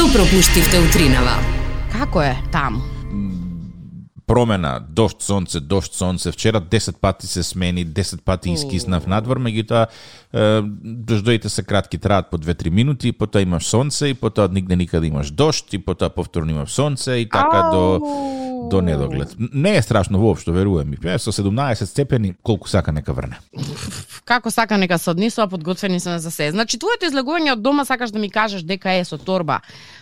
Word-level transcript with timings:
Што 0.00 0.08
пропуштивте 0.16 0.78
утринава? 0.80 1.34
Како 1.92 2.22
е 2.24 2.32
таму? 2.48 2.80
промена, 4.30 4.78
дошт, 4.88 5.22
сонце, 5.22 5.60
дошт, 5.60 5.94
сонце. 5.94 6.32
Вчера 6.32 6.60
10 6.60 6.96
пати 7.00 7.26
се 7.26 7.42
смени, 7.42 7.84
10 7.86 8.22
пати 8.24 8.52
искиснав 8.52 9.06
надвор, 9.06 9.40
меѓутоа 9.42 9.88
дождоите 10.84 11.48
се 11.48 11.62
кратки, 11.62 11.98
траат 11.98 12.30
по 12.30 12.38
2-3 12.38 12.70
минути, 12.70 13.12
потоа 13.12 13.42
имаш 13.42 13.66
сонце 13.66 14.08
и 14.08 14.14
потоа 14.14 14.48
нигде 14.48 14.76
никаде 14.76 15.10
имаш 15.10 15.30
дошт 15.30 15.74
и 15.74 15.78
потоа 15.78 16.08
повторно 16.08 16.50
имаш 16.50 16.70
сонце 16.70 17.18
и 17.20 17.28
така 17.28 17.68
до 17.72 18.00
до 18.70 18.80
недоглед. 18.80 19.34
Не 19.38 19.76
е 19.76 19.82
страшно 19.82 20.18
воопшто, 20.18 20.52
верувам 20.52 20.90
ми. 20.90 21.18
Со 21.18 21.32
17 21.32 21.84
степени 21.84 22.34
колку 22.42 22.68
сака 22.68 22.92
нека 22.92 23.12
врне. 23.12 23.38
Како 24.24 24.50
сака 24.50 24.78
нека 24.78 24.98
се 24.98 25.10
однесува, 25.10 25.48
подготвени 25.48 26.00
се 26.00 26.18
за 26.18 26.30
се. 26.30 26.50
Значи 26.50 26.78
твоето 26.78 27.06
излегување 27.06 27.52
од 27.52 27.62
дома 27.62 27.84
сакаш 27.84 28.10
да 28.10 28.18
ми 28.18 28.30
кажеш 28.30 28.62
дека 28.62 28.92
е 28.92 29.04
со 29.04 29.18
торба, 29.18 29.60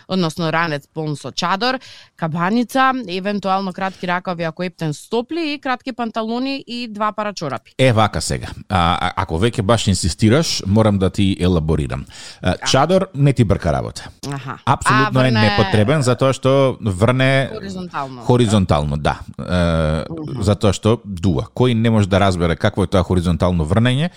односно 0.09 0.51
ранец 0.51 0.87
полн 0.93 1.15
со 1.15 1.31
чадор, 1.31 1.79
кабаница, 2.17 2.91
евентуално 3.07 3.73
кратки 3.73 4.07
ракави 4.07 4.43
ако 4.43 4.63
ептен 4.63 4.93
стопли 4.93 5.53
и 5.53 5.59
кратки 5.59 5.91
панталони 5.93 6.63
и 6.67 6.87
два 6.87 7.11
пара 7.11 7.33
чорапи. 7.33 7.71
Е 7.77 7.93
вака 7.93 8.21
сега. 8.21 8.47
А, 8.69 9.11
ако 9.15 9.39
веќе 9.39 9.61
баш 9.61 9.87
инсистираш, 9.87 10.63
морам 10.67 10.97
да 10.97 11.09
ти 11.09 11.37
елаборирам. 11.39 12.05
А, 12.41 12.55
чадор 12.57 13.07
не 13.15 13.33
ти 13.33 13.43
брка 13.43 13.73
работа. 13.73 14.09
Аха. 14.31 14.57
Апсолутно 14.65 15.19
А, 15.19 15.27
е 15.27 15.31
врне- 15.31 15.41
непотребен 15.41 16.01
затоа 16.01 16.33
што 16.33 16.77
врне 16.81 17.49
Хоризонтално. 17.53 18.21
Хоризонтално, 18.21 18.97
да. 18.97 19.19
Е, 19.39 20.05
затоа 20.41 20.73
што 20.73 20.99
дува. 21.05 21.47
Кој 21.55 21.73
не 21.73 21.89
може 21.89 22.09
да 22.09 22.19
разбере 22.19 22.55
какво 22.55 22.83
е 22.83 22.87
тоа 22.87 23.03
хоризонтално 23.03 23.65
врнење, 23.65 24.09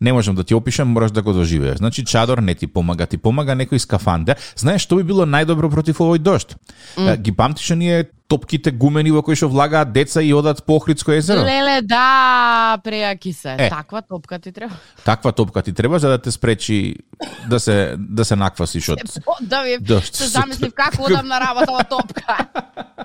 не 0.00 0.12
можам 0.12 0.34
да 0.34 0.44
ти 0.44 0.54
опишам, 0.54 0.88
мораш 0.88 1.10
да 1.10 1.22
го 1.22 1.32
доживееш. 1.32 1.76
Значи 1.78 2.04
чадор 2.04 2.38
не 2.38 2.54
ти 2.54 2.66
помага, 2.66 3.06
ти 3.06 3.16
помага 3.16 3.56
некој 3.56 3.78
скафанде. 3.78 4.36
Знаеш 4.56 4.84
што 4.84 4.96
би 4.96 5.06
било 5.08 5.24
најдобро 5.24 5.70
против 5.70 6.00
овој 6.00 6.18
дожд? 6.18 6.56
Mm. 6.96 7.16
Ги 7.16 7.32
памтиш 7.32 7.70
оние 7.70 8.04
топките 8.28 8.70
гумени 8.70 9.12
во 9.14 9.22
кои 9.22 9.38
што 9.38 9.48
влагаат 9.48 9.92
деца 9.94 10.20
и 10.20 10.32
одат 10.34 10.64
по 10.66 10.76
Охридско 10.76 11.12
езеро? 11.12 11.46
Леле, 11.46 11.80
да, 11.82 12.78
преаки 12.84 13.32
се. 13.32 13.56
Е. 13.58 13.68
Таква 13.70 14.02
топка 14.02 14.38
ти 14.38 14.52
треба. 14.52 14.74
Таква 15.04 15.32
топка 15.32 15.62
ти 15.62 15.72
треба 15.72 15.98
за 15.98 16.08
да 16.08 16.18
те 16.18 16.30
спречи 16.30 16.96
да 17.48 17.60
се 17.60 17.94
да 17.98 18.24
се 18.24 18.36
наквасиш 18.36 18.88
од 18.88 19.00
да 19.40 19.62
ви 19.62 19.78
се 20.12 20.26
замислив 20.26 20.74
како 20.74 21.06
одам 21.06 21.28
на 21.28 21.40
работа 21.40 21.72
во 21.72 21.84
топка. 21.88 22.36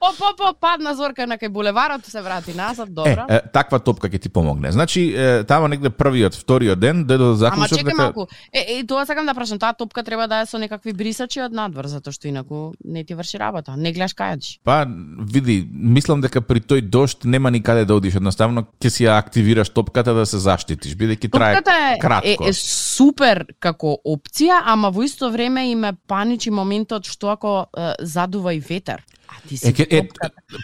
Оп, 0.00 0.16
оп, 0.20 0.40
оп, 0.40 0.56
падна 0.60 0.94
зорка 0.94 1.26
на 1.26 1.38
кај 1.38 1.48
булеварот, 1.48 2.04
се 2.06 2.22
врати 2.22 2.54
назад, 2.54 2.88
Е, 2.88 2.92
добро. 2.92 3.24
е, 3.28 3.40
таква 3.52 3.78
топка 3.78 4.08
ќе 4.08 4.20
ти 4.22 4.28
помогне. 4.28 4.72
Значи, 4.72 5.14
е, 5.16 5.44
тама 5.44 5.68
негде 5.68 5.90
првиот, 5.90 6.34
вториот 6.34 6.80
ден, 6.80 7.04
де 7.04 7.18
до 7.18 7.24
Ама 7.24 7.36
заклучок 7.36 7.78
чекај 7.78 7.96
малку. 7.96 8.26
Е, 8.52 8.78
е, 8.78 8.86
тоа 8.86 9.06
сакам 9.06 9.26
да 9.26 9.34
прашам, 9.34 9.58
таа 9.58 9.72
топка 9.72 10.02
треба 10.02 10.28
да 10.28 10.40
е 10.40 10.46
со 10.46 10.58
некакви 10.58 10.92
брисачи 10.92 11.40
од 11.40 11.52
надвор, 11.52 11.86
затоа 11.86 12.12
што 12.12 12.28
инаку 12.28 12.72
не 12.84 13.04
ти 13.04 13.14
врши 13.14 13.38
работа. 13.38 13.76
Не 13.76 13.92
гледаш 13.92 14.14
кај 14.14 14.34
одиш. 14.34 14.58
Па, 14.64 14.86
види, 15.18 15.68
мислам 15.72 16.20
дека 16.20 16.40
при 16.40 16.60
тој 16.60 16.80
дожд 16.80 17.24
нема 17.24 17.50
никаде 17.50 17.84
да 17.84 17.94
одиш, 17.94 18.14
едноставно 18.14 18.66
ќе 18.80 18.88
си 18.88 19.04
ја 19.04 19.18
активираш 19.18 19.70
топката 19.70 20.14
да 20.14 20.26
се 20.26 20.38
заштитиш, 20.38 20.96
бидејќи 20.96 21.30
трае 21.30 21.60
е, 21.60 21.98
кратко. 22.00 22.44
е, 22.44 22.50
е 22.50 22.52
супер 22.52 23.46
како 23.58 23.96
опција, 24.06 24.60
ама 24.64 24.90
во 24.90 25.02
исто 25.02 25.30
време 25.30 25.70
и 25.70 25.74
ме 25.74 25.92
паничи 26.06 26.50
моментот 26.50 27.06
што 27.06 27.30
ако 27.30 27.66
е, 27.76 27.92
задува 28.00 28.54
и 28.54 28.60
ветер. 28.60 29.04
А 29.30 29.48
ти 29.48 29.56
си 29.56 29.68
Е, 29.68 29.72
ке- 29.72 29.86
е, 29.90 30.08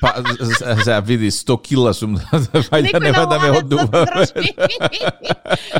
па, 0.01 0.15
з- 0.85 1.01
види, 1.05 1.31
100 1.31 1.63
кила 1.63 1.95
сум, 1.95 2.17
вајда 2.17 2.83
Некој 2.87 3.03
нема 3.03 3.27
да 3.27 3.39
ме 3.41 3.51
одува. 3.59 4.07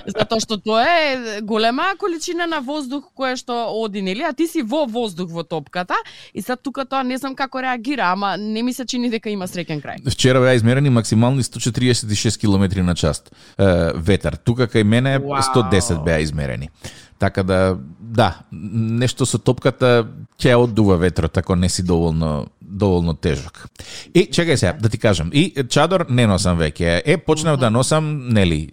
Затоа 0.07 0.41
што 0.41 0.57
тоа 0.59 0.85
е 0.87 1.41
голема 1.43 1.95
количина 1.99 2.47
на 2.47 2.61
воздух 2.61 3.11
која 3.17 3.37
што 3.37 3.57
оди, 3.75 4.03
нели? 4.03 4.23
А 4.23 4.33
ти 4.33 4.47
си 4.47 4.63
во 4.63 4.87
воздух 4.87 5.31
во 5.31 5.43
топката 5.43 5.95
и 6.35 6.43
сад 6.43 6.63
тука 6.63 6.85
тоа 6.85 7.03
не 7.03 7.19
знам 7.19 7.35
како 7.35 7.63
реагира, 7.63 8.13
ама 8.13 8.37
не 8.37 8.63
ми 8.63 8.73
се 8.73 8.87
чини 8.87 9.11
дека 9.11 9.31
има 9.31 9.47
среќен 9.47 9.83
крај. 9.83 10.07
Вчера 10.11 10.41
беа 10.41 10.55
измерени 10.55 10.91
максимални 10.91 11.43
146 11.43 12.39
км 12.41 12.83
на 12.83 12.95
час 12.95 13.23
е, 13.59 13.65
ветер. 13.97 14.37
Тука 14.37 14.67
кај 14.69 14.83
мене 14.83 15.19
Вау. 15.19 15.43
110 15.43 16.05
беа 16.05 16.21
измерени. 16.21 16.71
Така 17.19 17.43
да, 17.43 17.79
да, 18.17 18.31
нешто 18.53 19.27
со 19.29 19.39
топката 19.39 20.07
ќе 20.41 20.57
оддува 20.57 20.97
ветрот 20.97 21.37
ако 21.37 21.57
не 21.57 21.69
си 21.69 21.85
доволно 21.85 22.47
доволно 22.67 23.15
тежок. 23.15 23.69
И 24.15 24.27
чекај 24.33 24.57
се, 24.57 24.73
да 24.81 24.89
ти 24.89 24.99
кажам, 24.99 25.31
и 25.33 25.53
чадор 25.71 26.07
не 26.11 26.27
носам 26.27 26.59
веќе. 26.59 27.01
Е, 27.05 27.17
почнав 27.17 27.61
да 27.61 27.71
носам, 27.71 28.29
нели, 28.35 28.67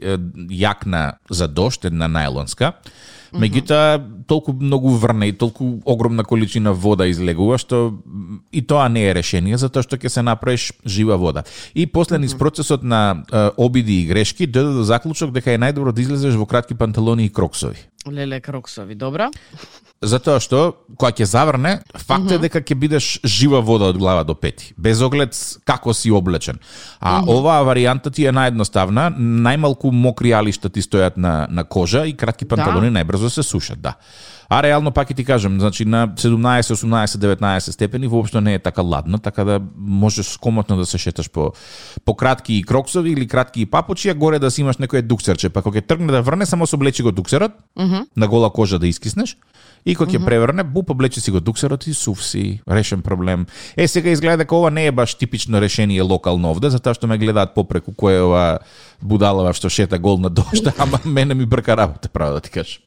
јакна 0.50 1.20
за 1.30 1.48
дошт, 1.48 1.86
една 1.86 2.10
најлонска. 2.10 2.74
Меѓутоа, 3.34 3.98
толку 4.30 4.54
многу 4.54 4.92
врне 5.02 5.32
и 5.32 5.34
толку 5.34 5.80
огромна 5.90 6.24
количина 6.24 6.74
вода 6.74 7.08
излегува, 7.10 7.58
што 7.58 7.98
и 8.52 8.62
тоа 8.62 8.86
не 8.94 9.08
е 9.10 9.16
решение, 9.18 9.58
затоа 9.58 9.82
што 9.86 9.98
ќе 9.98 10.12
се 10.14 10.22
направиш 10.22 10.70
жива 10.86 11.18
вода. 11.18 11.44
И 11.74 11.88
после 11.88 12.20
низ 12.22 12.38
процесот 12.38 12.84
на 12.84 13.24
обиди 13.58 14.04
и 14.04 14.06
грешки, 14.06 14.46
дојде 14.46 14.78
до 14.78 14.84
заклучок 14.86 15.34
дека 15.34 15.54
е 15.54 15.62
најдобро 15.62 15.94
да 15.94 16.02
излезеш 16.02 16.38
во 16.38 16.46
кратки 16.46 16.78
панталони 16.78 17.26
и 17.26 17.34
кроксови. 17.34 17.82
Леле 18.12 18.42
кроксови, 18.42 18.96
добро? 18.96 19.30
Затоа 20.04 20.42
што 20.44 20.84
кога 20.98 21.14
ќе 21.16 21.26
заврне, 21.30 21.78
факт 21.96 22.34
е 22.36 22.40
дека 22.42 22.60
ќе 22.60 22.76
бидеш 22.76 23.06
жива 23.24 23.62
вода 23.64 23.88
од 23.94 23.98
глава 23.98 24.26
до 24.28 24.36
пети, 24.36 24.74
без 24.76 25.00
оглед 25.02 25.38
како 25.64 25.94
си 25.96 26.12
облечен. 26.12 26.60
А 27.00 27.22
оваа 27.24 27.64
варијанта 27.64 28.12
ти 28.12 28.28
е 28.28 28.36
наједноставна, 28.36 29.08
најмалку 29.16 29.94
мокри 29.96 30.34
алишта 30.36 30.70
ти 30.70 30.84
стојат 30.84 31.16
на 31.16 31.48
на 31.50 31.64
кожа 31.64 32.04
и 32.06 32.18
кратки 32.18 32.46
панталони 32.46 32.92
најбрзо 32.92 33.32
се 33.32 33.44
сушат, 33.44 33.80
да. 33.82 33.96
А 34.50 34.64
реално 34.64 34.92
пак 34.92 35.10
и 35.10 35.14
ти 35.14 35.26
кажам, 35.26 35.60
значи 35.60 35.86
на 35.86 36.08
17, 36.08 36.62
18, 36.62 37.06
19 37.06 37.60
степени 37.60 38.08
воопшто 38.08 38.42
не 38.42 38.54
е 38.54 38.60
така 38.60 38.82
ладно, 38.82 39.18
така 39.18 39.44
да 39.44 39.62
можеш 39.78 40.38
комотно 40.38 40.78
да 40.78 40.86
се 40.86 40.98
шеташ 40.98 41.30
по 41.30 41.52
по 42.06 42.16
кратки 42.16 42.54
и 42.54 42.64
кроксови 42.64 43.12
или 43.12 43.28
кратки 43.28 43.62
и 43.62 43.66
папучи, 43.66 44.10
а 44.10 44.14
горе 44.14 44.40
да 44.40 44.52
си 44.52 44.62
имаш 44.62 44.78
некој 44.78 45.02
дуксерче, 45.02 45.50
па 45.50 45.62
кога 45.62 45.80
ќе 45.80 45.88
тргне 45.88 46.12
да 46.12 46.22
врне, 46.22 46.46
само 46.46 46.68
се 46.68 46.76
облечи 46.76 47.04
го 47.04 47.12
дуксерот 47.12 47.52
на 48.18 48.28
гола 48.28 48.54
кожа 48.54 48.80
да 48.80 48.88
искиснеш. 48.88 49.38
И 49.86 49.96
кога 49.96 50.12
ќе 50.12 50.24
преврне, 50.24 50.64
буп 50.64 50.94
облечи 50.96 51.22
си 51.22 51.32
го 51.32 51.40
дуксерот 51.44 51.88
и 51.88 51.94
сув 51.94 52.24
си, 52.24 52.62
решен 52.70 53.02
проблем. 53.02 53.46
Е, 53.78 53.88
сега 53.88 54.10
изгледа 54.10 54.38
дека 54.38 54.56
ова 54.56 54.72
не 54.72 54.86
е 54.86 54.92
баш 54.92 55.16
типично 55.16 55.62
решение 55.62 56.02
локално 56.02 56.52
овде, 56.52 56.70
затоа 56.70 56.96
што 56.96 57.08
ме 57.08 57.18
гледаат 57.20 57.52
попреку 57.56 57.92
кој 57.92 58.16
е 58.16 58.24
ова 58.24 58.46
будалава 59.04 59.54
што 59.54 59.70
шета 59.70 60.00
гол 60.00 60.18
на 60.18 60.30
дошта, 60.30 60.74
ама 60.80 61.00
мене 61.06 61.34
ми 61.34 61.46
брка 61.46 61.78
работа, 61.78 62.10
право 62.10 62.34
да 62.34 62.42
ти 62.42 62.50
кажам. 62.50 62.82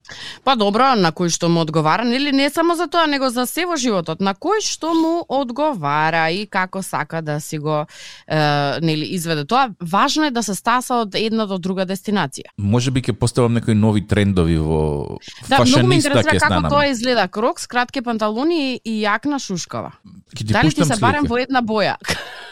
Па 0.45 0.55
добро, 0.57 0.95
на 0.95 1.11
кој 1.13 1.29
што 1.35 1.49
му 1.51 1.61
одговара, 1.61 2.05
нели 2.07 2.33
не 2.33 2.51
само 2.51 2.77
за 2.79 2.87
тоа, 2.87 3.07
него 3.11 3.29
за 3.31 3.47
се 3.47 3.67
во 3.67 3.77
животот, 3.77 4.21
на 4.21 4.35
кој 4.35 4.63
што 4.63 4.95
му 4.95 5.25
одговара 5.29 6.31
и 6.31 6.47
како 6.47 6.83
сака 6.83 7.23
да 7.23 7.41
си 7.41 7.59
го 7.59 7.83
е, 7.83 8.37
нели 8.81 9.07
изведе 9.15 9.45
тоа. 9.45 9.71
Важно 9.83 10.25
е 10.27 10.31
да 10.31 10.43
се 10.43 10.55
стаса 10.55 11.03
од 11.03 11.15
една 11.19 11.47
до 11.47 11.59
друга 11.59 11.87
дестинација. 11.87 12.55
Може 12.59 12.91
би 12.91 13.03
ќе 13.03 13.13
поставам 13.19 13.59
некои 13.59 13.75
нови 13.75 14.07
трендови 14.07 14.59
во 14.59 15.19
Да, 15.49 15.65
многу 15.65 15.87
ме 15.87 15.99
интересира 15.99 16.23
како 16.23 16.47
станам. 16.47 16.71
тоа 16.71 16.87
изгледа. 16.87 17.29
Крокс, 17.29 17.67
кратки 17.67 18.03
панталони 18.03 18.81
и 18.85 19.03
јакна 19.03 19.39
шушкава. 19.43 19.93
Дали 20.41 20.71
ти 20.73 20.85
се 20.85 20.97
барем 21.01 21.27
слика. 21.27 21.35
во 21.35 21.39
една 21.39 21.63
боја? 21.63 21.97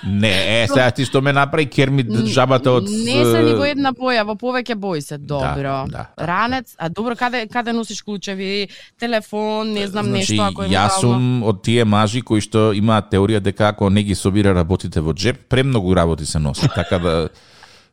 Не, 0.07 0.63
е, 0.63 0.67
сега 0.69 0.91
ти 0.91 1.05
што 1.05 1.23
ме 1.25 1.33
направи 1.33 1.67
кермит 1.67 2.11
жабата 2.29 2.73
од 2.77 2.89
Не 2.89 3.25
се 3.25 3.43
во 3.57 3.65
една 3.69 3.93
боја, 3.97 4.25
во 4.29 4.37
повеќе 4.37 4.75
бои 4.75 5.01
се. 5.03 5.19
Добро. 5.19 5.87
да, 5.89 6.07
да. 6.17 6.27
Ранец, 6.27 6.75
а 6.79 6.89
добро 6.89 7.17
каде 7.17 7.47
каде 7.49 7.73
носиш 7.73 8.03
клучеви, 8.03 8.69
телефон, 9.01 9.73
не 9.73 9.87
знам 9.87 10.07
Значи, 10.07 10.37
нешто 10.37 10.43
ако 10.43 10.63
е 10.65 10.69
јас 10.69 11.01
сум 11.01 11.43
од 11.43 11.63
тие 11.63 11.85
мажи 11.85 12.21
кои 12.21 12.45
што 12.45 12.73
имаат 12.77 13.11
теорија 13.13 13.41
дека 13.41 13.73
ако 13.73 13.91
не 13.91 14.03
ги 14.03 14.15
собира 14.15 14.55
работите 14.55 15.01
во 15.01 15.15
джеп, 15.15 15.49
премногу 15.49 15.97
работи 15.97 16.27
се 16.27 16.39
носи, 16.39 16.69
така 16.75 16.99
да 16.99 17.29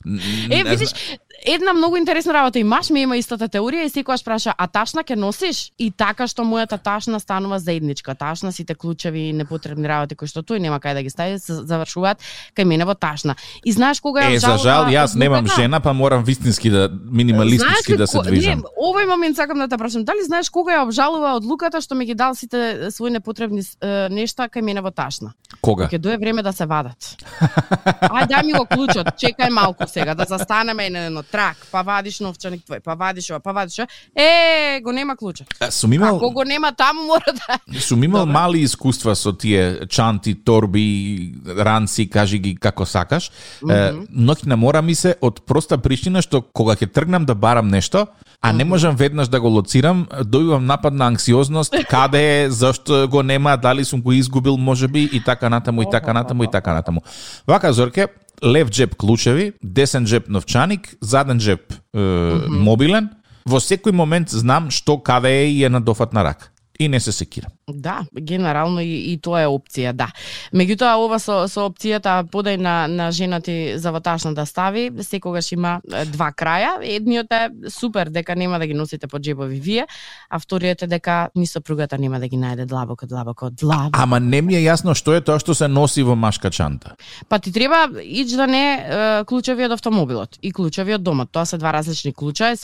Е, 0.49 0.63
видиш, 0.63 0.89
една 1.45 1.73
многу 1.73 1.97
интересна 1.97 2.33
работа 2.33 2.59
и 2.59 2.63
маш 2.63 2.89
ми 2.89 3.01
има 3.01 3.17
истата 3.17 3.49
теорија 3.49 3.85
и 3.85 3.89
секогаш 3.89 4.23
праша, 4.23 4.53
а 4.57 4.67
ташна 4.67 5.03
ќе 5.03 5.15
носиш? 5.15 5.71
И 5.79 5.91
така 5.91 6.27
што 6.27 6.43
мојата 6.45 6.77
ташна 6.77 7.19
станува 7.19 7.59
заедничка. 7.59 8.15
Ташна 8.15 8.51
сите 8.51 8.75
клучеви 8.75 9.29
и 9.29 9.33
непотребни 9.33 9.87
работи 9.87 10.15
кои 10.15 10.27
што 10.27 10.43
тој 10.45 10.61
нема 10.61 10.79
кај 10.79 10.93
да 10.93 11.03
ги 11.03 11.09
стави, 11.09 11.39
се 11.39 11.63
завршуваат 11.65 12.21
кај 12.57 12.65
мене 12.65 12.85
во 12.85 12.93
ташна. 12.93 13.35
И 13.65 13.71
знаеш 13.71 13.99
кога 13.99 14.21
Е, 14.29 14.39
за 14.39 14.57
жал, 14.57 14.85
јас 14.93 15.15
немам 15.17 15.47
жена, 15.47 15.79
па 15.79 15.93
морам 15.93 16.23
вистински 16.23 16.69
да 16.69 16.89
минималистички 16.91 17.97
да 17.97 18.07
се 18.07 18.21
движам. 18.21 18.61
Не, 18.61 18.73
овој 18.77 19.07
момент 19.09 19.35
сакам 19.35 19.57
да 19.57 19.67
те 19.67 19.77
прашам, 19.77 20.05
дали 20.05 20.23
знаеш 20.23 20.49
кога 20.49 20.77
ја 20.77 20.85
обжалува 20.85 21.35
одлуката 21.39 21.81
што 21.81 21.95
ми 21.95 22.05
ги 22.05 22.13
дал 22.13 22.35
сите 22.35 22.91
своји 22.93 23.17
непотребни 23.17 23.61
е, 23.61 24.09
нешта 24.09 24.45
кај 24.45 24.61
мене 24.61 24.81
во 24.81 24.91
ташна? 24.91 25.33
Кога? 25.61 25.89
Ќе 25.89 25.97
дое 25.97 26.17
време 26.17 26.43
да 26.43 26.53
се 26.53 26.65
вадат. 26.65 27.17
Ај 28.05 28.29
дај 28.29 28.45
ми 28.45 28.53
го 28.53 28.65
клучот, 28.65 29.15
чекај 29.17 29.49
малку 29.49 29.87
сега 29.87 30.13
да 30.13 30.25
застанеме 30.29 30.85
еден 30.85 31.17
од 31.17 31.30
трак, 31.31 31.57
па 31.71 31.83
вадиш 31.83 32.19
новчаник 32.19 32.63
твој, 32.67 32.81
па 32.83 32.95
вадиш 32.95 33.29
ова, 33.31 33.39
па 33.39 33.53
вадиш 33.53 33.79
ова. 33.79 33.87
Е, 34.15 34.81
го 34.83 34.91
нема 34.91 35.15
клучот. 35.17 35.47
Сум 35.69 35.93
имал 35.93 36.15
Ако 36.17 36.31
го 36.31 36.43
нема 36.43 36.71
таму 36.77 37.05
мора 37.05 37.33
да 37.33 37.79
Сум 37.79 38.03
имал 38.03 38.25
Добре. 38.25 38.33
мали 38.33 38.59
искуства 38.59 39.15
со 39.15 39.33
тие 39.33 39.87
чанти, 39.87 40.35
торби, 40.35 41.33
ранци, 41.57 42.09
кажи 42.09 42.39
ги 42.39 42.55
како 42.55 42.85
сакаш. 42.85 43.31
Mm 43.63 43.69
-hmm. 43.69 44.07
Ноќ 44.09 44.45
на 44.45 44.55
мора 44.57 44.81
ми 44.81 44.95
се 44.95 45.15
од 45.21 45.45
проста 45.45 45.77
причина 45.77 46.21
што 46.21 46.41
кога 46.41 46.75
ќе 46.75 46.91
тргнам 46.91 47.25
да 47.25 47.35
барам 47.35 47.67
нешто, 47.67 48.07
а 48.41 48.53
не 48.53 48.65
можам 48.65 48.95
веднаш 48.95 49.27
да 49.27 49.39
го 49.41 49.47
лоцирам, 49.47 50.07
добивам 50.25 50.65
напад 50.65 50.93
на 50.93 51.07
анксиозност, 51.07 51.75
каде 51.89 52.43
е, 52.43 52.49
зашто 52.49 53.07
го 53.09 53.23
нема, 53.23 53.57
дали 53.57 53.85
сум 53.85 54.01
го 54.01 54.11
изгубил 54.11 54.57
можеби 54.57 55.09
и 55.13 55.23
така 55.23 55.49
натаму 55.49 55.81
и 55.81 55.85
така 55.91 56.13
натаму 56.13 56.43
и 56.43 56.51
така 56.51 56.73
натаму. 56.73 57.01
Вака 57.47 57.73
Зорке, 57.73 58.07
лев 58.45 58.69
джеб 58.69 58.95
клучеви, 58.95 59.53
десен 59.63 60.05
джеб 60.05 60.29
новчаник, 60.29 60.95
заден 61.01 61.39
джеб 61.39 61.73
е, 61.73 61.99
мобилен. 62.49 63.09
Во 63.45 63.57
секој 63.57 63.93
момент 63.93 64.29
знам 64.29 64.69
што 64.69 64.99
каде 65.01 65.31
е 65.43 65.47
и 65.49 65.63
е 65.63 65.69
на 65.69 65.81
дофат 65.81 66.13
на 66.13 66.23
рак. 66.23 66.51
И 66.79 66.87
не 66.87 66.99
се 66.99 67.11
секирам. 67.11 67.51
Да, 67.75 68.05
генерално 68.21 68.81
и, 68.81 69.13
и 69.13 69.17
тоа 69.21 69.43
е 69.43 69.49
опција, 69.49 69.93
да. 69.93 70.09
Меѓутоа 70.53 70.97
ова 71.01 71.19
со 71.19 71.47
со 71.47 71.67
опцијата 71.69 72.21
подај 72.31 72.57
на 72.57 72.87
на 72.87 73.11
женати 73.11 73.73
заваташна 73.77 74.33
да 74.33 74.45
стави, 74.45 74.91
секогаш 75.01 75.51
има 75.51 75.79
два 76.11 76.31
краја. 76.31 76.77
Едниот 76.81 77.31
е 77.31 77.69
супер 77.69 78.09
дека 78.09 78.35
нема 78.35 78.59
да 78.59 78.67
ги 78.67 78.73
носите 78.73 79.07
по 79.07 79.19
джебови 79.19 79.59
вие, 79.59 79.87
а 80.29 80.39
вториот 80.39 80.81
е 80.81 80.87
дека 80.87 81.29
ни 81.35 81.47
сопругата 81.47 81.97
нема 81.97 82.19
да 82.19 82.27
ги 82.27 82.37
најде 82.37 82.65
длабоко, 82.65 83.07
длабоко, 83.07 83.49
длабоко. 83.49 83.99
Ама 84.01 84.19
не 84.19 84.41
ми 84.41 84.55
е 84.55 84.63
јасно 84.65 84.95
што 84.95 85.13
е 85.13 85.21
тоа 85.21 85.39
што 85.39 85.55
се 85.55 85.67
носи 85.67 86.03
во 86.03 86.15
машка 86.15 86.51
чанта. 86.51 86.95
Па 87.29 87.39
ти 87.39 87.51
треба 87.51 87.89
ич 88.03 88.35
да 88.35 88.47
не 88.47 88.65
е, 88.73 89.23
клучеви 89.25 89.65
од 89.65 89.71
автомобилот 89.71 90.37
и 90.41 90.51
клучеви 90.51 90.95
од 90.95 91.03
домот. 91.03 91.31
Тоа 91.31 91.45
се 91.45 91.57
два 91.57 91.73
различни 91.73 92.13
клуча 92.13 92.53
е, 92.53 92.57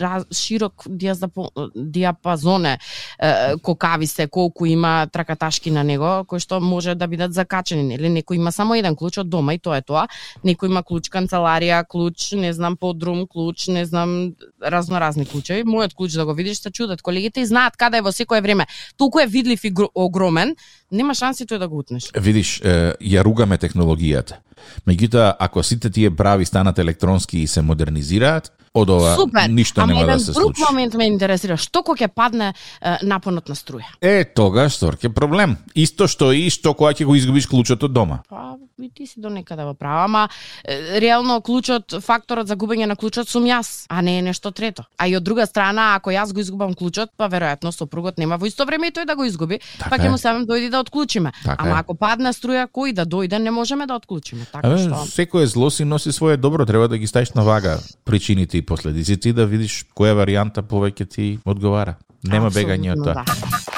раз, 0.00 0.24
широк 0.32 0.84
диазапо, 0.86 1.50
диапазон 1.74 2.66
е 2.66 2.78
е, 3.18 3.56
кокави 3.62 4.06
се 4.14 4.26
колку 4.26 4.66
има 4.66 5.06
тракаташки 5.12 5.70
на 5.70 5.82
него 5.84 6.24
кои 6.28 6.40
што 6.40 6.60
може 6.60 6.94
да 6.94 7.08
бидат 7.10 7.34
закачени, 7.34 7.82
нели? 7.82 8.10
Некој 8.12 8.38
има 8.38 8.52
само 8.52 8.78
еден 8.78 8.96
клуч 8.96 9.18
од 9.18 9.28
дома 9.28 9.54
и 9.54 9.58
тоа 9.58 9.80
е 9.82 9.84
тоа. 9.84 10.06
Некој 10.46 10.70
има 10.70 10.84
клуч 10.86 11.10
канцеларија, 11.10 11.82
клуч, 11.88 12.32
не 12.38 12.52
знам, 12.52 12.76
подрум, 12.76 13.26
клуч, 13.26 13.68
не 13.74 13.84
знам, 13.84 14.34
разноразни 14.62 15.26
клучеви. 15.26 15.66
Мојот 15.66 15.94
клуч 15.94 16.14
да 16.14 16.26
го 16.26 16.34
видиш 16.34 16.62
се 16.62 16.70
чудат 16.70 17.02
колегите 17.02 17.40
и 17.40 17.46
знаат 17.46 17.76
каде 17.76 17.98
е 17.98 18.06
во 18.06 18.12
секое 18.12 18.40
време. 18.40 18.66
Толку 18.96 19.20
е 19.20 19.26
видлив 19.26 19.64
и 19.64 19.72
огромен, 19.94 20.56
нема 20.92 21.14
шанси 21.14 21.46
тој 21.46 21.58
да 21.58 21.68
го 21.68 21.82
утнеш. 21.82 22.10
Видиш, 22.14 22.60
ја 22.62 23.24
ругаме 23.24 23.58
технологијата. 23.58 24.40
Меѓутоа, 24.86 25.34
ако 25.38 25.62
сите 25.62 25.90
тие 25.90 26.10
прави 26.10 26.44
станат 26.44 26.78
електронски 26.78 27.38
и 27.38 27.46
се 27.46 27.62
модернизираат, 27.62 28.52
од 28.74 28.90
ова 28.90 29.14
Супер. 29.14 29.48
ништо 29.48 29.80
Ама 29.80 29.94
нема 29.94 30.12
да 30.12 30.20
се 30.20 30.32
друг 30.32 30.56
случи. 30.56 30.62
момент 30.70 30.94
ме 30.94 31.06
интересира. 31.06 31.56
Што 31.56 31.82
кога 31.82 32.04
ќе 32.04 32.08
падне 32.08 32.54
е, 32.82 32.96
напонот 33.02 33.48
на 33.48 33.54
струја? 33.54 33.86
Е, 34.02 34.24
тогаш 34.24 34.74
сорке 34.74 35.08
проблем. 35.08 35.56
Исто 35.74 36.08
што 36.10 36.32
и 36.34 36.50
што 36.50 36.74
кога 36.74 36.90
ќе 36.90 37.04
го 37.06 37.14
изгубиш 37.14 37.46
клучот 37.46 37.82
од 37.86 37.92
дома. 37.92 38.18
Па, 38.28 38.56
и 38.82 38.90
ти 38.90 39.06
си 39.06 39.20
до 39.20 39.30
некаде 39.30 39.62
во 39.64 39.74
права, 39.74 40.04
ама 40.04 40.28
е, 40.64 41.00
реално 41.00 41.40
клучот, 41.40 41.94
факторот 42.02 42.50
за 42.50 42.56
губење 42.56 42.86
на 42.90 42.96
клучот 42.96 43.28
сум 43.28 43.44
јас, 43.46 43.86
а 43.88 44.02
не 44.02 44.18
е 44.18 44.22
нешто 44.22 44.50
трето. 44.50 44.82
А 44.98 45.06
и 45.06 45.14
од 45.16 45.22
друга 45.22 45.46
страна, 45.46 45.94
ако 45.94 46.10
јас 46.10 46.34
го 46.34 46.40
изгубам 46.40 46.74
клучот, 46.74 47.10
па 47.16 47.28
веројатно 47.30 47.70
сопругот 47.70 48.18
нема 48.18 48.36
во 48.36 48.46
исто 48.46 48.66
време 48.66 48.88
и 48.88 48.90
тој 48.90 49.06
да 49.06 49.14
го 49.14 49.24
изгуби, 49.24 49.60
Така 49.78 49.90
па 49.90 50.02
ќе 50.02 50.10
му 50.10 50.18
севам 50.18 50.46
дојди 50.46 50.70
да 50.70 50.80
отклучиме. 50.82 51.30
Така 51.44 51.62
ама 51.62 51.76
е. 51.76 51.78
ако 51.78 51.94
падне 51.94 52.34
струја, 52.34 52.66
кој 52.66 52.92
да 52.92 53.06
дојде, 53.06 53.38
не 53.38 53.50
можеме 53.50 53.86
да 53.86 53.94
отклучиме. 53.94 54.46
Така 54.50 54.66
Абе, 54.66 54.82
што 54.82 55.06
секој 55.06 55.44
зло 55.46 55.70
си 55.70 55.84
носи 55.84 56.12
свое 56.12 56.36
добро, 56.36 56.66
треба 56.66 56.88
да 56.88 56.98
ги 56.98 57.06
ставиш 57.06 57.30
на 57.38 57.44
вага 57.44 57.78
причините 58.04 58.58
и 58.58 58.63
последиците 58.66 59.28
и 59.28 59.36
да 59.36 59.46
видиш 59.46 59.84
која 59.96 60.18
варијанта 60.22 60.62
повеќе 60.62 61.08
ти 61.08 61.30
одговара. 61.44 61.98
Нема 62.24 62.50
бегање 62.50 62.94
од 62.96 63.04
тоа. 63.04 63.22
да. 63.24 63.73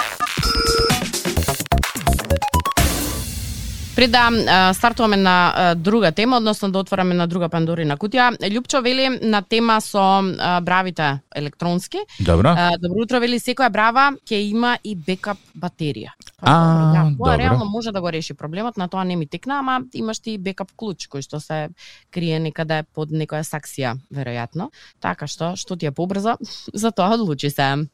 Пред 3.97 4.11
да 4.11 4.73
стартуваме 4.75 5.17
на 5.17 5.75
друга 5.75 6.13
тема, 6.13 6.37
односно 6.37 6.71
да 6.71 6.79
отвораме 6.79 7.15
на 7.15 7.27
друга 7.27 7.49
Пандорина 7.49 7.97
кутија, 7.97 8.35
Лјупчо 8.37 8.83
вели 8.85 9.09
на 9.25 9.41
тема 9.43 9.79
со 9.81 10.21
бравите 10.63 11.21
електронски. 11.35 12.05
Добро? 12.21 12.53
Добро 12.77 13.03
утро, 13.03 13.21
вели 13.25 13.41
секоја 13.41 13.71
брава 13.73 14.11
ќе 14.29 14.43
има 14.51 14.77
и 14.85 14.93
бекап 14.95 15.41
батерија. 15.57 16.13
Па, 16.37 16.45
А, 16.45 16.93
добро, 16.93 17.11
да, 17.11 17.17
тоа 17.17 17.39
реално 17.39 17.65
може 17.65 17.93
да 17.93 18.01
го 18.01 18.13
реши 18.13 18.35
проблемот, 18.35 18.77
на 18.77 18.89
тоа 18.89 19.05
не 19.05 19.17
ми 19.17 19.27
текна, 19.27 19.59
ама 19.59 19.81
имаш 19.95 20.21
ти 20.21 20.37
бекап 20.39 20.69
клуч 20.77 21.09
кој 21.09 21.25
што 21.25 21.41
се 21.41 21.69
крие 22.13 22.37
некаде 22.39 22.83
под 22.95 23.17
некоја 23.17 23.49
саксија, 23.49 23.97
веројатно. 24.13 24.69
Така 25.01 25.27
што, 25.27 25.57
што 25.57 25.77
ти 25.77 25.89
е 25.89 25.91
побрзо, 25.91 26.37
за 26.75 26.93
тоа 26.93 27.17
одлучи 27.17 27.51
се. 27.51 27.89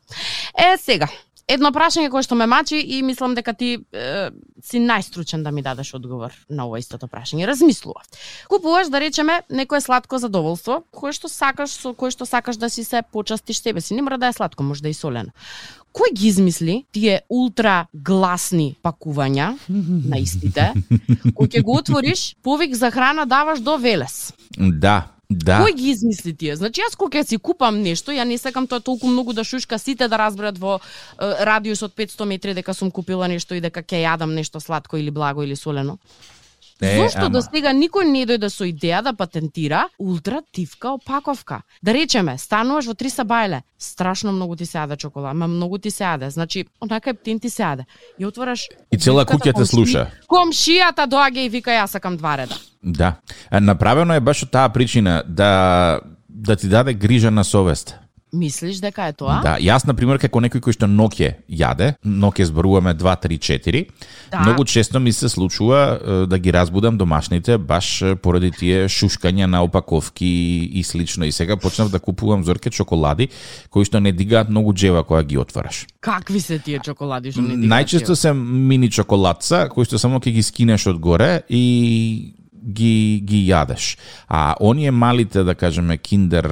Е, 0.58 0.74
сега, 0.78 1.06
едно 1.48 1.72
прашање 1.74 2.10
кое 2.10 2.22
што 2.24 2.36
ме 2.38 2.46
мачи 2.46 2.78
и 2.80 3.02
мислам 3.02 3.34
дека 3.34 3.54
ти 3.54 3.74
е, 3.92 4.30
си 4.62 4.80
најстручен 4.82 5.42
да 5.42 5.52
ми 5.52 5.62
дадеш 5.62 5.94
одговор 5.94 6.34
на 6.50 6.66
ова 6.66 6.78
истото 6.78 7.08
прашање. 7.10 7.46
Размислува. 7.46 8.02
Купуваш 8.48 8.90
да 8.92 9.00
речеме 9.00 9.42
некое 9.50 9.80
сладко 9.80 10.18
задоволство, 10.18 10.82
кое 10.90 11.12
што 11.12 11.28
сакаш 11.28 11.74
со 11.74 11.94
кое 11.94 12.10
што 12.14 12.26
сакаш 12.26 12.56
да 12.56 12.70
си 12.70 12.84
се 12.84 13.02
почастиш 13.02 13.62
себе 13.62 13.80
си. 13.80 13.94
Не 13.94 14.02
мора 14.02 14.18
да 14.18 14.28
е 14.28 14.32
сладко, 14.32 14.62
може 14.62 14.82
да 14.82 14.88
е 14.88 14.94
солено. 14.94 15.32
Кој 15.92 16.14
ги 16.16 16.28
измисли 16.28 16.74
тие 16.92 17.20
ултра 17.28 17.86
гласни 17.92 18.76
пакувања 18.80 19.52
на 19.68 20.18
истите, 20.18 20.72
кој 21.36 21.50
ќе 21.52 21.62
го 21.62 21.76
отвориш, 21.82 22.32
повик 22.42 22.72
за 22.74 22.90
храна 22.90 23.26
даваш 23.28 23.60
до 23.60 23.76
Велес. 23.76 24.32
Да, 24.56 25.11
да. 25.32 25.60
Кој 25.62 25.74
ги 25.76 25.90
измисли 25.92 26.34
тие? 26.36 26.56
Значи 26.56 26.82
јас 26.84 26.96
кога 26.98 27.20
ќе 27.22 27.34
си 27.34 27.38
купам 27.38 27.80
нешто, 27.82 28.12
ја 28.12 28.24
не 28.28 28.38
сакам 28.38 28.66
тоа 28.66 28.80
толку 28.80 29.10
многу 29.10 29.32
да 29.32 29.44
шушка 29.44 29.78
сите 29.78 30.08
да 30.08 30.18
разберат 30.20 30.58
во 30.58 30.78
радиус 31.18 31.82
од 31.82 31.94
500 31.96 32.28
метри 32.28 32.54
дека 32.54 32.74
сум 32.74 32.90
купила 32.90 33.28
нешто 33.28 33.54
и 33.54 33.60
дека 33.60 33.82
ќе 33.82 34.04
јадам 34.04 34.34
нешто 34.34 34.60
сладко 34.60 34.96
или 34.96 35.10
благо 35.10 35.42
или 35.42 35.56
солено. 35.56 35.98
Е, 36.82 36.96
Зошто 36.96 37.18
ама- 37.18 37.30
до 37.30 37.42
сега 37.42 37.70
никој 37.72 38.10
не 38.10 38.26
дојде 38.26 38.48
со 38.50 38.64
идеја 38.64 39.02
да 39.02 39.12
патентира 39.12 39.88
ултра 39.98 40.42
тивка 40.52 40.90
опаковка? 40.90 41.62
Да 41.82 41.94
речеме, 41.94 42.38
стануваш 42.38 42.86
во 42.86 42.94
300 42.94 43.24
бајле, 43.24 43.62
страшно 43.78 44.32
многу 44.32 44.56
ти 44.56 44.66
се 44.66 44.78
јаде 44.78 44.96
чокола, 44.96 45.30
ама 45.30 45.46
многу 45.46 45.78
ти 45.78 45.90
се 45.90 46.04
јаде. 46.04 46.28
Значи, 46.28 46.66
онака 46.80 47.10
ептин 47.10 47.40
ти 47.40 47.50
се 47.50 47.62
јаде. 47.62 47.84
И 48.18 48.26
отвораш 48.26 48.68
И 48.90 48.98
цела 48.98 49.24
куќа 49.24 49.54
те 49.56 49.66
слуша. 49.66 50.10
Комшијата 50.28 51.06
доаѓа 51.06 51.46
и 51.46 51.48
вика 51.48 51.70
јас 51.70 51.86
сакам 51.86 52.16
два 52.16 52.36
реда. 52.36 52.54
Да. 52.82 53.14
Направено 53.50 54.14
е 54.14 54.20
баш 54.20 54.42
од 54.42 54.50
таа 54.50 54.68
причина 54.68 55.22
да 55.26 56.00
да 56.28 56.56
ти 56.56 56.68
даде 56.68 56.94
грижа 56.94 57.30
на 57.30 57.44
совест. 57.44 57.96
Мислиш 58.32 58.78
дека 58.80 59.10
е 59.10 59.12
тоа? 59.12 59.42
Да, 59.44 59.58
јас 59.60 59.84
на 59.84 59.92
пример 59.92 60.16
како 60.16 60.40
некој 60.40 60.62
кој 60.64 60.72
што 60.72 60.86
ноќе 60.88 61.34
јаде, 61.52 61.90
ноќе 62.00 62.46
зборуваме 62.48 62.94
2 62.96 63.12
3 63.24 63.36
4. 63.44 63.82
Да. 64.32 64.40
Многу 64.40 64.64
често 64.64 65.00
ми 65.00 65.12
се 65.12 65.28
случува 65.28 66.24
да 66.26 66.38
ги 66.38 66.52
разбудам 66.52 66.96
домашните 66.96 67.58
баш 67.58 68.00
поради 68.22 68.50
тие 68.56 68.88
шушкања 68.88 69.44
на 69.52 69.60
опаковки 69.62 70.24
и 70.72 70.82
слично. 70.82 71.28
И 71.28 71.32
сега 71.32 71.56
почнав 71.56 71.90
да 71.92 72.00
купувам 72.00 72.44
зорке 72.44 72.70
чоколади 72.70 73.28
кои 73.68 73.84
што 73.84 74.00
не 74.00 74.16
дигаат 74.16 74.48
многу 74.48 74.72
джева 74.72 75.04
кога 75.04 75.22
ги 75.22 75.36
отвараш. 75.36 75.86
Какви 76.00 76.40
се 76.40 76.58
тие 76.58 76.80
чоколади 76.80 77.36
што 77.36 77.44
не 77.44 77.60
ти 77.60 77.68
Најчесто 77.68 78.16
се 78.16 78.32
мини 78.32 78.88
чоколадца 78.88 79.68
кои 79.68 79.84
што 79.84 80.00
само 80.00 80.24
ќе 80.24 80.32
ги 80.32 80.42
скинеш 80.42 80.88
од 80.88 80.96
горе 80.96 81.42
и 81.52 82.32
ги 82.62 83.20
ги 83.24 83.50
јадеш. 83.50 83.96
А 84.28 84.54
оние 84.60 84.90
малите, 84.90 85.42
да 85.44 85.54
кажеме, 85.54 85.96
киндер 85.98 86.46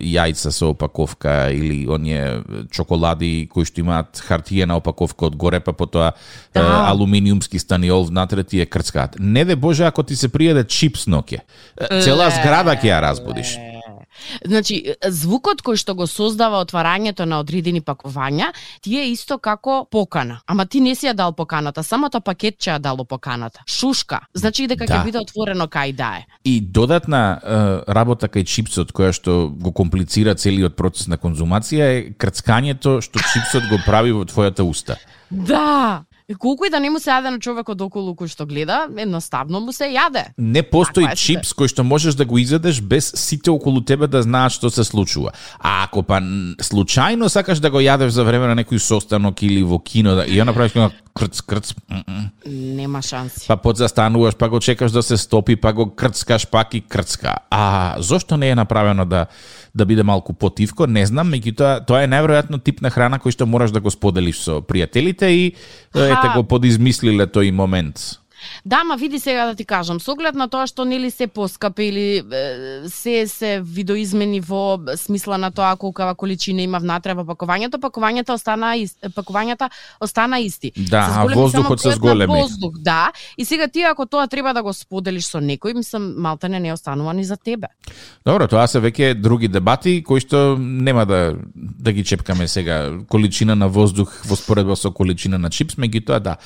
јајца 0.00 0.50
со 0.50 0.70
опаковка 0.70 1.50
или 1.52 1.86
оние 1.88 2.42
чоколади 2.70 3.48
кои 3.52 3.64
што 3.64 3.80
имаат 3.80 4.20
хартиена 4.20 4.76
опаковка 4.76 5.26
од 5.26 5.36
горе, 5.36 5.60
па 5.60 5.72
потоа 5.72 6.12
Да. 6.54 6.60
е, 6.60 6.62
алуминиумски 6.90 7.58
станиол 7.58 8.04
внатре 8.04 8.44
тие 8.44 8.66
крцкаат. 8.66 9.16
Не 9.18 9.44
де 9.44 9.56
Боже 9.56 9.84
ако 9.84 10.02
ти 10.02 10.16
се 10.16 10.28
пријаде 10.28 10.66
чипс 10.66 11.06
ноќе. 11.06 11.40
Цела 12.02 12.30
зграда 12.30 12.76
ќе 12.76 12.88
ја 12.92 13.00
разбудиш. 13.00 13.56
Значи, 14.44 14.94
звукот 15.08 15.62
кој 15.62 15.76
што 15.76 15.94
го 15.94 16.06
создава 16.06 16.60
отварањето 16.64 17.24
на 17.24 17.40
одредени 17.40 17.80
пакувања, 17.80 18.52
ти 18.80 18.98
е 18.98 19.10
исто 19.10 19.38
како 19.38 19.86
покана. 19.90 20.40
Ама 20.46 20.66
ти 20.66 20.80
не 20.80 20.94
си 20.94 21.06
ја 21.06 21.14
дал 21.14 21.32
поканата, 21.32 21.82
самото 21.82 22.20
пакетче 22.20 22.70
ја 22.70 22.78
дало 22.78 23.04
поканата. 23.04 23.62
Шушка. 23.66 24.20
Значи 24.34 24.66
дека 24.66 24.86
Да. 24.86 24.94
ќе 24.94 25.04
биде 25.04 25.18
отворено 25.18 25.66
кај 25.66 25.92
да 25.92 26.16
е. 26.18 26.26
И 26.44 26.60
додатна 26.60 27.40
е, 27.42 27.92
работа 27.92 28.28
кај 28.28 28.44
чипсот 28.44 28.92
која 28.92 29.12
што 29.12 29.48
го 29.50 29.72
комплицира 29.72 30.34
целиот 30.34 30.76
процес 30.76 31.06
на 31.08 31.16
конзумација 31.18 31.84
е 31.84 32.12
крцкањето 32.18 33.00
што 33.02 33.18
чипсот 33.18 33.68
го 33.70 33.78
прави 33.86 34.12
во 34.12 34.24
твојата 34.24 34.62
уста. 34.62 34.96
Да. 35.30 36.04
И 36.28 36.34
колку 36.34 36.64
и 36.64 36.70
да 36.70 36.80
не 36.82 36.88
му 36.90 36.98
се 36.98 37.12
јаде 37.12 37.30
на 37.30 37.38
човекот 37.38 37.78
околу 37.84 38.10
кој 38.18 38.26
што 38.26 38.48
гледа, 38.50 38.80
едноставно 38.98 39.60
му 39.62 39.70
се 39.70 39.86
јаде. 39.92 40.24
Не 40.42 40.64
постои 40.66 41.06
Таква 41.06 41.14
е 41.14 41.20
чипс 41.22 41.52
кој 41.54 41.70
што 41.70 41.84
можеш 41.86 42.18
да 42.18 42.26
го 42.26 42.40
изедеш 42.42 42.80
без 42.82 43.12
сите 43.14 43.52
околу 43.54 43.78
тебе 43.78 44.08
да 44.10 44.24
знаат 44.26 44.56
што 44.56 44.66
се 44.66 44.82
случува. 44.82 45.30
А 45.62 45.84
ако 45.84 46.02
па 46.02 46.18
случајно 46.66 47.30
сакаш 47.30 47.62
да 47.62 47.70
го 47.70 47.78
јадеш 47.78 48.10
за 48.10 48.26
време 48.26 48.50
на 48.50 48.58
некој 48.58 48.82
состанок 48.82 49.42
или 49.46 49.62
во 49.62 49.78
кино 49.78 50.16
да, 50.18 50.26
и 50.26 50.34
ја 50.34 50.50
направиш 50.50 50.74
како 50.74 50.90
крц, 51.14 51.40
крц. 51.46 51.74
м-м. 51.94 52.26
Нема 52.46 53.02
шанси. 53.02 53.46
Па 53.46 53.56
подзастануваш, 53.56 54.34
па 54.34 54.48
го 54.48 54.58
чекаш 54.60 54.90
да 54.90 55.02
се 55.02 55.16
стопи, 55.16 55.56
па 55.56 55.72
го 55.72 55.94
крцкаш 55.94 56.50
пак 56.50 56.74
и 56.74 56.80
крцка. 56.80 57.36
А 57.50 57.94
зошто 58.02 58.36
не 58.36 58.50
е 58.50 58.54
направено 58.54 59.04
да 59.04 59.26
да 59.76 59.84
биде 59.84 60.02
малку 60.02 60.32
потивко, 60.32 60.86
не 60.86 61.04
знам, 61.06 61.30
меѓутоа 61.34 61.84
тоа 61.86 62.02
е 62.04 62.10
најверојатно 62.10 62.60
тип 62.64 62.80
на 62.84 62.90
храна 62.90 63.20
кој 63.22 63.36
што 63.36 63.46
мораш 63.46 63.74
да 63.76 63.82
го 63.84 63.92
споделиш 63.92 64.40
со 64.42 64.62
пријателите 64.64 65.28
и 65.28 65.50
ете 65.92 66.28
го 66.34 66.46
подизмислиле 66.48 67.28
тој 67.28 67.52
момент. 67.52 68.16
Да, 68.64 68.84
ма 68.84 68.96
види 68.96 69.18
сега 69.18 69.46
да 69.46 69.54
ти 69.54 69.64
кажам, 69.64 70.00
со 70.00 70.12
оглед 70.12 70.34
на 70.34 70.48
тоа 70.48 70.66
што 70.66 70.84
нели 70.84 71.10
се 71.10 71.26
поскапи 71.26 71.84
или 71.90 72.06
се 72.88 73.26
се 73.26 73.60
видоизмени 73.60 74.40
во 74.40 74.78
смисла 74.96 75.38
на 75.38 75.50
тоа 75.50 75.76
колкава 75.76 76.14
количина 76.14 76.62
има 76.62 76.78
внатре 76.78 77.14
во 77.14 77.24
пакувањето, 77.24 77.80
пакувањето 77.82 78.34
остана 78.34 78.76
исти, 78.76 79.10
пакувањата 79.14 79.70
остана 80.00 80.38
исти. 80.40 80.72
Да, 80.76 81.06
а 81.10 81.26
воздухот 81.34 81.80
се 81.80 81.90
зголеми. 81.90 82.32
Воздух, 82.32 82.78
да. 82.78 83.12
И 83.38 83.44
сега 83.44 83.68
ти 83.68 83.82
ако 83.82 84.06
тоа 84.06 84.26
треба 84.26 84.54
да 84.54 84.62
го 84.62 84.72
споделиш 84.72 85.26
со 85.26 85.38
некој, 85.38 85.74
мислам 85.74 86.14
малтене 86.16 86.60
не 86.60 86.72
останува 86.72 87.14
ни 87.14 87.24
за 87.24 87.36
тебе. 87.36 87.68
Добро, 88.26 88.48
тоа 88.48 88.66
се 88.68 88.80
веќе 88.80 89.14
други 89.14 89.48
дебати 89.48 90.02
кои 90.02 90.20
што 90.20 90.56
нема 90.58 91.06
да 91.06 91.34
да 91.54 91.92
ги 91.92 92.04
чепкаме 92.04 92.48
сега 92.48 92.98
количина 93.08 93.56
на 93.56 93.68
воздух 93.68 94.22
во 94.24 94.36
споредба 94.36 94.76
со 94.76 94.90
количина 94.90 95.38
на 95.38 95.50
чипс, 95.50 95.76
меѓутоа 95.76 96.18
да, 96.20 96.36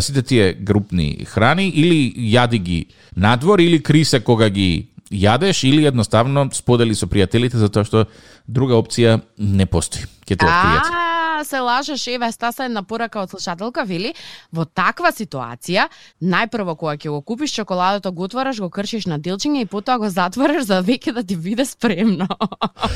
сите 0.00 0.22
тие 0.22 0.52
групни 0.54 1.24
храни 1.24 1.47
или 1.56 2.12
јади 2.34 2.58
ги 2.58 2.86
надвор 3.16 3.60
или 3.60 3.82
кри 3.82 4.04
се 4.04 4.20
кога 4.20 4.48
ги 4.48 4.88
јадеш 5.10 5.64
или 5.64 5.86
едноставно 5.88 6.50
сподели 6.52 6.94
со 6.94 7.06
пријателите 7.06 7.56
затоа 7.56 7.84
што 7.84 8.06
друга 8.46 8.76
опција 8.76 9.20
не 9.38 9.66
постои. 9.66 10.04
Ќе 10.28 10.36
те 10.36 10.44
откријат. 10.44 11.07
А, 11.38 11.44
се 11.44 11.58
лажеш, 11.58 12.06
еве, 12.06 12.32
стаса 12.32 12.64
една 12.64 12.82
порака 12.82 13.20
од 13.22 13.30
слушателка, 13.30 13.84
вели, 13.86 14.10
во 14.50 14.64
таква 14.66 15.12
ситуација, 15.14 15.84
најпрво 16.18 16.74
кога 16.74 16.96
ќе 16.98 17.12
го 17.14 17.20
купиш 17.22 17.52
чоколадото, 17.54 18.10
го 18.12 18.26
отвараш, 18.26 18.58
го 18.58 18.66
кршиш 18.74 19.06
на 19.06 19.20
делчиња 19.22 19.62
и 19.62 19.68
потоа 19.70 20.00
го 20.02 20.10
затвориш 20.10 20.66
за 20.66 20.80
веќе 20.82 21.14
да 21.14 21.22
ти 21.22 21.36
биде 21.38 21.62
спремно. 21.62 22.26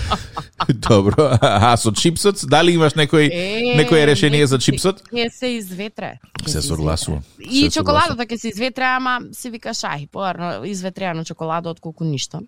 Добро, 0.88 1.28
а 1.38 1.76
со 1.76 1.92
чипсот, 1.94 2.42
дали 2.50 2.74
имаш 2.74 2.98
некој 2.98 3.30
Е, 3.30 3.76
некое 3.78 4.02
решение 4.10 4.46
за 4.46 4.58
чипсот? 4.58 5.06
Ќе 5.12 5.30
се 5.30 5.54
изветре. 5.60 6.18
Се 6.46 6.62
согласувам. 6.62 7.22
И 7.38 7.70
Се 7.70 7.78
чоколадата 7.78 8.26
ќе 8.26 8.40
се 8.40 8.48
изветре, 8.48 8.90
ама 8.90 9.20
си 9.32 9.54
викаш 9.54 9.86
ај, 9.86 10.08
поарно 10.10 10.64
изветреано 10.66 11.22
чоколада 11.22 11.70
од 11.70 11.78
колку 11.78 12.02
ништо. 12.02 12.42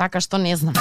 Така 0.00 0.24
што 0.24 0.38
не 0.40 0.56
знам. 0.56 0.72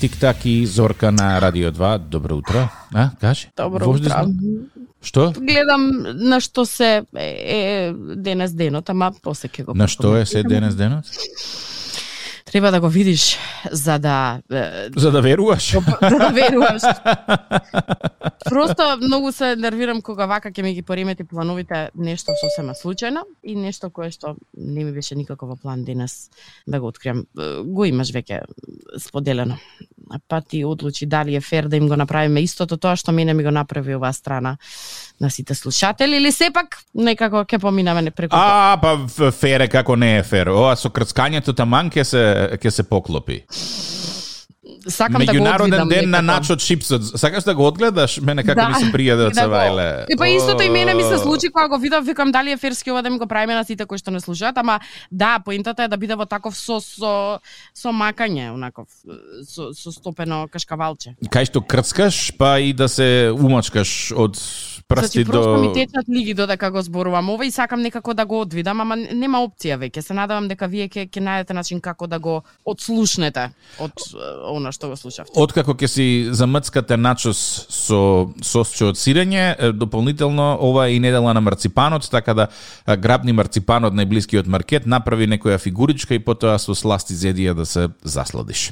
Тик-так 0.00 0.46
и 0.46 0.66
Зорка 0.66 1.12
на 1.12 1.40
Радио 1.40 1.70
2. 1.70 1.98
Добро 1.98 2.36
утро. 2.36 2.70
А, 2.94 3.10
кажи? 3.20 3.48
Добро 3.56 3.84
Вожди 3.84 4.06
утро. 4.06 4.22
сме? 4.22 4.34
Што? 5.02 5.32
Гледам 5.36 5.90
на 6.14 6.40
што 6.40 6.64
се 6.64 7.04
е, 7.12 7.20
е 7.20 7.92
денес 8.16 8.52
денот, 8.52 8.88
ама 8.88 9.12
после 9.22 9.48
ќе 9.52 9.64
го 9.64 9.74
На 9.76 9.88
што 9.88 10.16
е 10.16 10.24
се 10.24 10.42
денес 10.42 10.74
денот? 10.74 11.04
Треба 12.50 12.70
да 12.70 12.80
го 12.80 12.88
видиш 12.88 13.38
за 13.72 13.98
да 13.98 14.42
За 14.96 15.10
да 15.10 15.20
веруваш? 15.22 15.72
за 15.72 15.80
да 16.18 16.28
веруваш. 16.28 16.82
Просто 18.44 18.82
многу 19.02 19.32
се 19.32 19.56
нервирам 19.56 20.02
кога 20.02 20.26
вака 20.26 20.50
ќе 20.50 20.62
ми 20.62 20.74
ги 20.74 20.82
поремети 20.82 21.24
плановите 21.24 21.90
нешто 21.94 22.32
сосема 22.40 22.74
случајно 22.74 23.22
и 23.44 23.54
нешто 23.54 23.90
кое 23.90 24.10
што 24.10 24.34
не 24.56 24.84
ми 24.84 24.92
беше 24.92 25.14
никако 25.14 25.46
во 25.46 25.56
план 25.56 25.84
денес 25.84 26.30
да 26.66 26.80
го 26.80 26.90
откриам. 26.90 27.24
Го 27.64 27.84
имаш 27.84 28.10
веќе 28.10 28.42
споделено. 28.98 29.56
Па 30.28 30.40
ти 30.40 30.64
одлучи 30.64 31.06
дали 31.06 31.36
е 31.36 31.40
фер 31.40 31.68
да 31.68 31.76
им 31.76 31.88
го 31.88 31.96
направиме 31.96 32.40
истото 32.40 32.76
тоа 32.76 32.96
што 32.96 33.12
мене 33.12 33.34
ми 33.34 33.44
го 33.44 33.50
направи 33.50 33.94
оваа 33.94 34.12
страна 34.12 34.56
на 35.20 35.30
сите 35.30 35.54
слушатели 35.54 36.16
или 36.16 36.32
сепак 36.32 36.78
некако 36.94 37.44
ќе 37.44 37.60
поминаме 37.60 38.02
не 38.02 38.10
преку. 38.10 38.36
А, 38.36 38.76
па 38.80 39.30
фер 39.30 39.60
е 39.60 39.68
како 39.68 39.96
не 39.96 40.16
е 40.18 40.22
фер. 40.22 40.50
Ова 40.50 40.76
со 40.76 40.90
крцкањето 40.90 41.54
таман 41.56 41.90
ќе 41.90 42.04
се 42.04 42.24
ќе 42.58 42.70
се 42.70 42.82
поклопи. 42.88 43.44
Сакам 44.88 45.24
да 45.24 45.32
го 45.32 45.38
Меѓународен 45.38 45.62
одвидам 45.64 45.88
ден 45.88 46.10
на 46.10 46.20
начо 46.22 46.56
чипсот. 46.56 47.02
Сакаш 47.16 47.44
да 47.44 47.54
го 47.54 47.64
одгледаш? 47.64 48.18
Мене 48.20 48.44
како 48.44 48.60
Да, 48.60 48.68
ми 48.68 48.74
се 48.76 48.90
пријаде 48.92 49.30
од 49.30 49.32
да 49.32 49.40
Савајле. 49.46 50.04
И 50.12 50.16
па 50.20 50.28
истото 50.28 50.62
и 50.62 50.68
мене 50.68 50.94
ми 50.94 51.02
се 51.02 51.16
случи 51.18 51.48
кога 51.48 51.68
го 51.68 51.78
видов, 51.80 52.04
викам 52.04 52.32
дали 52.32 52.52
е 52.52 52.56
ферски 52.60 52.90
ова 52.90 53.02
да 53.02 53.10
ми 53.10 53.18
го 53.18 53.26
правиме 53.26 53.54
на 53.54 53.64
сите 53.64 53.86
кои 53.88 53.96
што 53.98 54.12
не 54.12 54.20
слушаат, 54.20 54.58
ама 54.60 54.80
да, 55.10 55.38
поентата 55.44 55.84
е 55.84 55.88
да 55.88 55.96
биде 55.96 56.12
во 56.12 56.28
таков 56.28 56.60
со 56.60 56.76
со 56.76 57.40
со 57.72 57.88
макање, 57.88 58.52
онаков 58.52 58.92
со 59.48 59.72
со 59.72 59.92
стопено 59.96 60.44
кашкавалче. 60.52 61.16
Кај 61.24 61.48
што 61.48 61.64
крцкаш, 61.64 62.36
па 62.36 62.60
и 62.60 62.76
да 62.76 62.84
се 62.92 63.32
умачкаш 63.32 64.12
од 64.12 64.36
прсти 64.90 65.24
Значи 65.24 65.24
просто 65.24 65.56
ми 65.56 65.66
до... 65.66 65.72
течат 65.72 66.04
лиги 66.08 66.34
додека 66.34 66.70
го 66.70 66.82
зборувам 66.82 67.30
ова 67.30 67.46
и 67.46 67.50
сакам 67.50 67.80
некако 67.80 68.14
да 68.14 68.26
го 68.26 68.40
одвидам, 68.40 68.80
ама 68.80 68.96
нема 68.96 69.40
опција 69.40 69.78
веќе. 69.78 70.00
Се 70.00 70.14
надевам 70.14 70.48
дека 70.52 70.66
вие 70.66 70.88
ќе 70.88 71.06
ќе 71.08 71.20
најдете 71.22 71.54
начин 71.54 71.80
како 71.80 72.06
да 72.06 72.18
го 72.18 72.42
одслушнете 72.66 73.50
од 73.78 73.92
она 74.50 74.72
што 74.72 74.88
го 74.90 74.96
слушавте. 74.96 75.32
Откако 75.34 75.74
ќе 75.74 75.88
си 75.88 76.06
замцкате 76.30 76.96
начос 76.96 77.38
со 77.70 78.30
сосче 78.42 78.90
од 78.90 79.00
сирење, 79.00 79.72
дополнително 79.72 80.56
ова 80.60 80.88
е 80.88 80.96
и 80.96 81.00
недела 81.00 81.34
на 81.34 81.40
марципанот, 81.40 82.08
така 82.10 82.34
да 82.34 82.48
грабни 82.86 83.32
марципан 83.32 83.84
од 83.84 83.94
најблискиот 83.94 84.48
маркет, 84.50 84.86
направи 84.86 85.28
некоја 85.30 85.58
фигуричка 85.58 86.14
и 86.14 86.24
потоа 86.24 86.58
со 86.58 86.74
сласти 86.74 87.14
зедија 87.14 87.54
да 87.54 87.66
се 87.66 87.88
засладиш. 88.02 88.70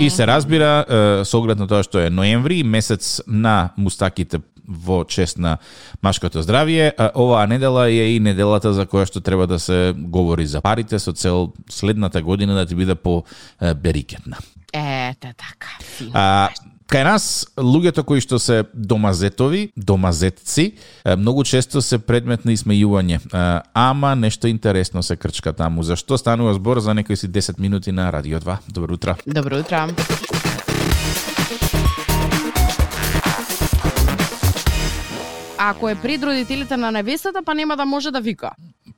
И 0.00 0.08
се 0.10 0.26
разбира, 0.26 0.84
со 1.24 1.38
оглед 1.38 1.58
на 1.60 1.68
тоа 1.68 1.84
што 1.84 2.00
е 2.00 2.10
ноември, 2.10 2.62
месец 2.64 3.20
на 3.26 3.74
мустаките 3.76 4.40
во 4.64 5.02
чест 5.04 5.38
на 5.38 5.58
машкото 6.02 6.40
здравје, 6.42 6.92
оваа 7.14 7.46
недела 7.50 7.88
е 7.90 8.14
и 8.14 8.20
неделата 8.20 8.72
за 8.72 8.86
која 8.86 9.04
што 9.10 9.20
треба 9.20 9.46
да 9.46 9.58
се 9.58 9.92
говори 9.96 10.46
за 10.46 10.62
парите 10.62 10.98
со 10.98 11.12
цел 11.12 11.52
следната 11.68 12.22
година 12.22 12.54
да 12.54 12.66
ти 12.66 12.74
биде 12.74 12.94
по 12.94 13.24
берикетна. 13.60 14.38
Ете 14.72 15.34
така. 15.36 15.76
А, 16.14 16.48
кај 16.88 17.04
нас, 17.04 17.46
луѓето 17.56 18.04
кои 18.08 18.20
што 18.24 18.38
се 18.40 18.64
домазетови, 18.74 19.72
домазетци, 19.76 20.72
многу 21.04 21.44
често 21.44 21.82
се 21.84 21.98
предмет 21.98 22.44
на 22.44 22.56
исмејување. 22.56 23.20
Ама 23.74 24.14
нешто 24.16 24.48
интересно 24.48 25.02
се 25.02 25.16
крчка 25.16 25.52
таму. 25.52 25.82
Зашто 25.82 26.18
станува 26.18 26.54
збор 26.54 26.80
за 26.80 26.94
некои 26.94 27.16
си 27.16 27.28
10 27.28 27.60
минути 27.60 27.92
на 27.92 28.12
Радио 28.12 28.40
2? 28.40 28.58
Добро 28.68 28.94
утро. 28.94 29.16
Добро 29.26 29.60
утро. 29.60 29.88
Ако 35.58 35.88
е 35.88 35.94
пред 35.94 36.22
родителите 36.22 36.76
на 36.76 36.90
невестата, 36.90 37.42
па 37.44 37.54
нема 37.54 37.76
да 37.76 37.84
може 37.84 38.10
да 38.10 38.20
вика. 38.20 38.50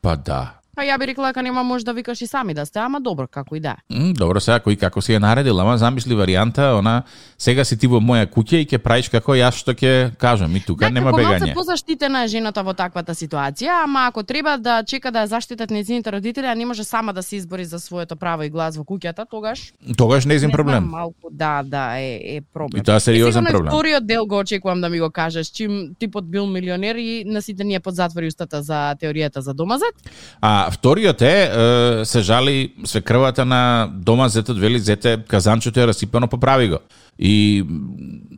Па 0.03 0.17
да. 0.17 0.51
Па 0.77 0.83
ја 0.83 0.99
би 0.99 1.07
рекла 1.07 1.29
дека 1.33 1.43
нема 1.43 1.63
може 1.63 1.85
да 1.85 1.93
викаш 1.93 2.21
и 2.23 2.27
сами 2.27 2.55
да 2.55 2.67
сте, 2.67 2.79
ама 2.79 3.01
добро, 3.01 3.27
како 3.27 3.57
и 3.57 3.61
да. 3.61 3.77
М, 3.91 4.13
добро, 4.15 4.41
сега 4.41 4.59
кој 4.61 4.79
како 4.79 5.01
си 5.03 5.13
ја 5.13 5.19
наредил, 5.19 5.61
ама 5.61 5.79
замисли 5.79 6.15
варијанта, 6.15 6.79
она 6.79 7.03
сега 7.39 7.65
си 7.65 7.77
ти 7.77 7.87
во 7.87 8.01
моја 8.01 8.27
куќа 8.27 8.63
и 8.63 8.67
ќе 8.67 8.79
правиш 8.79 9.09
како 9.09 9.33
јас 9.33 9.55
што 9.61 9.73
ќе 9.75 10.17
кажам 10.19 10.57
и 10.57 10.61
тука 10.61 10.91
нема 10.91 11.11
како 11.11 11.19
бегање. 11.19 11.41
малце 11.41 11.55
позаштитена 11.55 12.25
е 12.25 12.29
жената 12.29 12.63
во 12.63 12.75
таквата 12.75 13.15
ситуација, 13.15 13.85
ама 13.85 14.07
ако 14.09 14.23
треба 14.23 14.57
да 14.59 14.83
чека 14.83 15.11
да 15.11 15.25
ја 15.25 15.27
заштитат 15.27 15.71
незините 15.71 16.13
родители, 16.13 16.47
а 16.47 16.55
не 16.55 16.67
може 16.67 16.85
сама 16.85 17.13
да 17.13 17.23
се 17.23 17.37
избори 17.37 17.65
за 17.65 17.79
своето 17.81 18.17
право 18.17 18.43
и 18.43 18.51
глас 18.51 18.77
во 18.77 18.85
куќата, 18.85 19.27
тогаш 19.31 19.73
Тогаш 19.97 20.25
нејзин 20.25 20.33
не 20.33 20.39
знам, 20.39 20.51
проблем. 20.51 20.85
малку 20.85 21.29
да, 21.31 21.63
да 21.63 21.99
е 21.99 22.15
е 22.25 22.41
проблем. 22.41 22.81
И 22.81 22.85
тоа 22.85 22.97
е 22.97 23.01
сериозен 23.01 23.45
проблем. 23.45 23.71
вториот 23.71 24.07
дел 24.07 24.27
го 24.27 24.39
очекувам 24.39 24.81
да 24.81 24.89
ми 24.89 25.01
го 25.01 25.11
кажеш, 25.11 25.47
чим 25.47 25.95
типот 25.99 26.31
бил 26.31 26.47
милионер 26.47 26.95
и 26.97 27.25
на 27.27 27.43
сите 27.43 27.65
ние 27.65 27.81
под 27.81 27.95
затвори 27.95 28.27
устата 28.27 28.63
за 28.63 28.95
теоријата 29.01 29.39
за 29.39 29.55
домазет. 29.55 29.95
А 30.41 30.64
вториот 30.71 31.23
е, 31.23 31.27
е, 31.27 32.05
се 32.05 32.21
жали 32.21 32.73
свекрвата 32.85 33.45
на 33.45 33.89
дома 33.93 34.29
зетот 34.29 34.59
вели 34.59 34.79
зете 34.79 35.19
казанчето 35.29 35.81
е 35.81 35.87
расипано 35.87 36.29
поправи 36.29 36.69
го. 36.69 36.79
И 37.19 37.65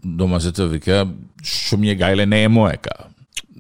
дома 0.04 0.38
зетот 0.38 0.70
вика 0.72 1.06
што 1.42 1.76
ми 1.76 1.90
е 1.90 1.96
гајле 1.96 2.24
не 2.24 2.44
е 2.44 2.48
моја. 2.48 2.78
ка. 2.80 2.90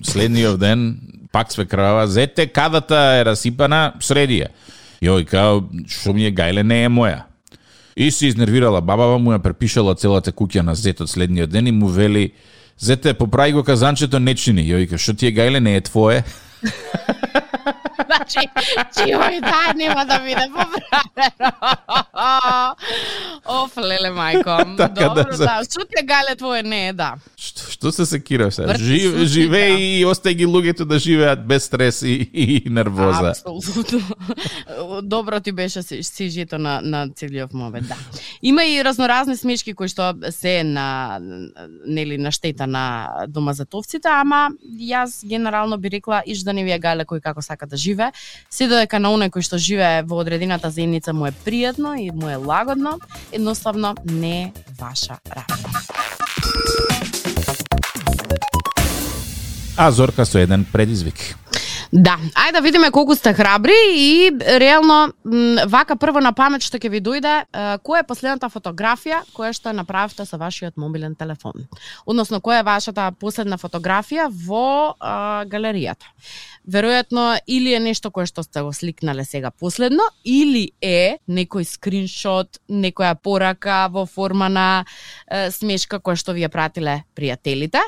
Следниот 0.02 0.60
ден 0.60 1.00
пак 1.32 1.52
свекрва 1.52 2.06
зете 2.06 2.46
кадата 2.46 3.20
е 3.20 3.24
расипана 3.24 3.92
среди 4.00 4.42
ја. 4.42 4.48
Јој 5.02 5.24
као 5.24 5.64
што 5.88 6.12
ми 6.12 6.26
е 6.26 6.32
гајле 6.32 6.62
не 6.62 6.84
е 6.84 6.88
моја. 6.88 7.22
И 7.96 8.10
се 8.10 8.26
изнервирала 8.26 8.80
бабава 8.80 9.18
му 9.18 9.32
ја 9.32 9.38
препишала 9.38 9.94
целата 9.94 10.32
куќа 10.32 10.60
на 10.60 10.74
зетот 10.74 11.10
следниот 11.10 11.50
ден 11.50 11.66
и 11.66 11.72
му 11.72 11.88
вели 11.88 12.32
Зете, 12.78 13.14
поправи 13.14 13.52
го 13.52 13.64
казанчето, 13.64 14.18
не 14.20 14.34
чини. 14.34 14.60
Јој 14.68 14.98
што 15.00 15.14
ти 15.16 15.30
е 15.30 15.32
гајле, 15.32 15.60
не 15.64 15.76
е 15.76 15.80
твое. 15.80 16.24
Значи, 18.06 18.42
чиој 18.96 19.40
да 19.40 19.72
нема 19.76 20.04
да 20.06 20.18
биде 20.24 20.46
поправено. 20.52 21.76
Оф, 23.46 23.76
леле 23.76 24.10
мајко. 24.10 24.58
Така 24.76 25.08
да 25.08 25.22
Добро, 25.22 25.36
да. 25.36 25.60
Што 25.64 25.84
ти 25.86 26.00
е 26.00 26.04
гале 26.06 26.36
твое 26.36 26.62
не 26.62 26.88
е, 26.88 26.92
да. 26.92 27.14
Што, 27.36 27.70
Што 27.70 27.92
се 27.92 28.06
секираш 28.06 28.54
се? 28.54 28.66
Жив, 28.80 29.16
живе 29.30 29.76
и 29.78 30.04
остај 30.04 30.34
ги 30.34 30.46
луѓето 30.46 30.84
да 30.84 30.98
живеат 30.98 31.46
без 31.46 31.68
стрес 31.68 32.02
и, 32.02 32.28
и 32.32 32.62
нервоза. 32.70 33.32
Апсолутно. 33.36 34.00
Добро 35.02 35.40
ти 35.40 35.52
беше 35.52 35.82
си, 35.82 36.28
жито 36.30 36.58
на, 36.58 36.80
на 36.82 37.08
целиот 37.08 37.54
момент, 37.54 37.88
да. 37.88 37.96
Има 38.42 38.64
и 38.64 38.84
разноразни 38.84 39.36
смешки 39.36 39.74
кои 39.74 39.88
што 39.88 40.14
се 40.30 40.64
на 40.64 41.18
нели 41.86 42.18
на 42.18 42.32
штета 42.32 42.66
на 42.66 43.08
домазатовците, 43.28 44.08
ама 44.08 44.50
јас 44.66 45.22
генерално 45.26 45.78
би 45.78 45.90
рекла 45.90 46.22
иш 46.26 46.42
да 46.42 46.52
не 46.52 46.64
ви 46.64 46.72
е 46.74 46.78
гале 46.82 47.04
кој 47.04 47.22
како 47.22 47.42
сака 47.42 47.66
да 47.66 47.76
живе, 47.76 47.85
се 48.50 48.68
додека 48.68 48.98
на 48.98 49.12
оној 49.14 49.30
кој 49.30 49.42
што 49.42 49.58
живее 49.58 50.02
во 50.02 50.18
одредената 50.18 50.70
заедница 50.70 51.12
му 51.12 51.26
е 51.26 51.32
пријатно 51.44 51.94
и 52.00 52.10
му 52.10 52.28
е 52.28 52.36
лагодно, 52.36 52.98
едноставно 53.32 53.94
не 54.04 54.42
е 54.42 54.52
ваша 54.80 55.18
работа. 55.30 55.86
А 59.76 59.90
Зорка 59.90 60.26
со 60.26 60.38
еден 60.38 60.64
предизвик. 60.64 61.36
Да, 61.92 62.16
ајде 62.34 62.52
да 62.58 62.60
видиме 62.60 62.90
колку 62.90 63.14
сте 63.14 63.32
храбри 63.34 63.76
и 63.94 64.30
реално 64.58 65.12
вака 65.66 65.96
прво 65.96 66.20
на 66.20 66.32
памет 66.32 66.64
што 66.66 66.80
ќе 66.80 66.90
ви 66.90 67.00
дојде, 67.00 67.34
која 67.86 68.02
е 68.02 68.08
последната 68.08 68.50
фотографија 68.50 69.22
која 69.36 69.52
што 69.54 69.72
направивте 69.76 70.26
со 70.26 70.38
вашиот 70.40 70.76
мобилен 70.76 71.14
телефон? 71.14 71.68
Односно 72.06 72.40
која 72.40 72.60
е 72.60 72.66
вашата 72.66 73.12
последна 73.20 73.58
фотографија 73.58 74.28
во 74.30 74.96
а, 74.98 75.44
галеријата? 75.46 76.10
веројатно 76.66 77.38
или 77.46 77.72
е 77.74 77.80
нешто 77.80 78.10
кое 78.10 78.26
што 78.26 78.42
сте 78.42 78.62
го 78.62 78.72
сликнале 78.74 79.24
сега 79.24 79.50
последно, 79.50 80.02
или 80.24 80.72
е 80.82 81.18
некој 81.28 81.64
скриншот, 81.64 82.60
некоја 82.68 83.14
порака 83.14 83.86
во 83.92 84.06
форма 84.06 84.48
на 84.50 84.66
е, 84.82 85.50
смешка 85.54 86.00
која 86.02 86.18
што 86.18 86.34
ви 86.34 86.42
ја 86.42 86.50
пратиле 86.52 86.98
пријателите. 87.16 87.80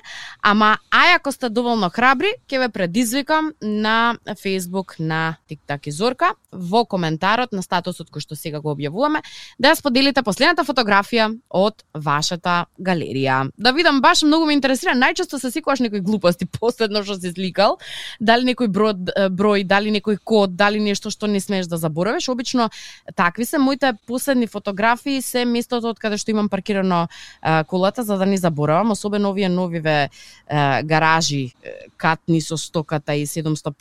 Ама, 0.42 0.76
ај 0.94 1.18
ако 1.18 1.32
сте 1.34 1.50
доволно 1.50 1.90
храбри, 1.90 2.32
ќе 2.48 2.62
ве 2.62 2.68
предизвикам 2.68 3.52
на 3.60 3.87
на 3.88 4.34
Facebook, 4.34 4.98
на 4.98 5.36
TikTok 5.50 5.88
и 5.88 5.90
Зорка, 5.90 6.32
во 6.52 6.84
коментарот 6.84 7.52
на 7.52 7.62
статусот 7.62 8.10
кој 8.12 8.24
што 8.24 8.36
сега 8.36 8.60
го 8.60 8.72
објавуваме, 8.74 9.20
да 9.58 9.72
ја 9.72 9.78
споделите 9.78 10.22
последната 10.24 10.64
фотографија 10.64 11.28
од 11.50 11.84
вашата 11.94 12.66
галерија. 12.80 13.50
Да 13.56 13.72
видам, 13.76 14.00
баш 14.04 14.24
многу 14.26 14.48
ме 14.48 14.56
интересира, 14.56 14.96
најчесто 14.96 15.40
се 15.40 15.50
секогаш 15.52 15.82
некои 15.84 16.00
глупости 16.04 16.46
последно 16.60 17.02
што 17.04 17.18
си 17.20 17.32
сликал, 17.32 17.78
дали 18.20 18.48
некој 18.50 18.72
број, 18.72 19.28
број, 19.32 19.64
дали 19.68 19.92
некој 19.94 20.18
код, 20.24 20.56
дали 20.56 20.80
нешто 20.80 21.12
што 21.14 21.28
не 21.28 21.40
смееш 21.40 21.68
да 21.68 21.76
заборавиш. 21.76 22.28
Обично 22.28 22.70
такви 23.16 23.44
се 23.44 23.58
моите 23.58 23.92
последни 24.06 24.46
фотографии 24.46 25.22
се 25.22 25.44
местото 25.44 25.92
од 25.92 26.00
каде 26.00 26.18
што 26.18 26.32
имам 26.32 26.48
паркирано 26.48 27.06
а, 27.40 27.64
колата 27.64 28.02
за 28.02 28.18
да 28.18 28.26
не 28.26 28.36
заборавам, 28.36 28.90
особено 28.96 29.30
овие 29.30 29.48
новиве 29.48 30.08
а, 30.48 30.82
гаражи 30.82 31.52
катни 31.96 32.40
со 32.40 32.56
стоката 32.56 33.14
и 33.14 33.26
750 33.26 33.77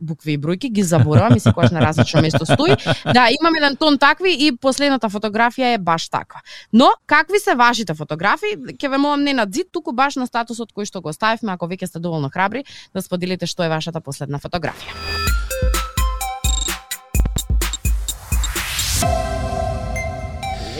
букви 0.00 0.32
и 0.32 0.38
бројки 0.38 0.70
ги 0.70 0.82
заборавам 0.82 1.36
и 1.36 1.40
секогаш 1.40 1.70
на 1.70 1.80
различно 1.80 2.22
место 2.22 2.46
стои. 2.46 2.76
Да, 3.04 3.28
имам 3.40 3.54
еден 3.54 3.76
тон 3.76 3.98
такви 3.98 4.34
и 4.46 4.52
последната 4.56 5.08
фотографија 5.08 5.74
е 5.74 5.78
баш 5.78 6.08
таква. 6.08 6.40
Но 6.72 6.90
какви 7.06 7.38
се 7.38 7.54
вашите 7.54 7.94
фотографии? 7.94 8.76
Ке 8.78 8.88
ве 8.88 8.98
молам 8.98 9.22
не 9.22 9.32
на 9.32 9.46
зид, 9.50 9.72
туку 9.72 9.92
баш 9.92 10.16
на 10.16 10.26
статусот 10.26 10.72
кој 10.72 10.84
што 10.84 11.00
го 11.00 11.10
оставивме, 11.10 11.52
ако 11.52 11.66
веќе 11.66 11.86
сте 11.86 11.98
доволно 11.98 12.30
храбри, 12.30 12.64
да 12.94 13.02
споделите 13.02 13.46
што 13.46 13.62
е 13.64 13.68
вашата 13.68 14.00
последна 14.00 14.38
фотографија. 14.38 15.39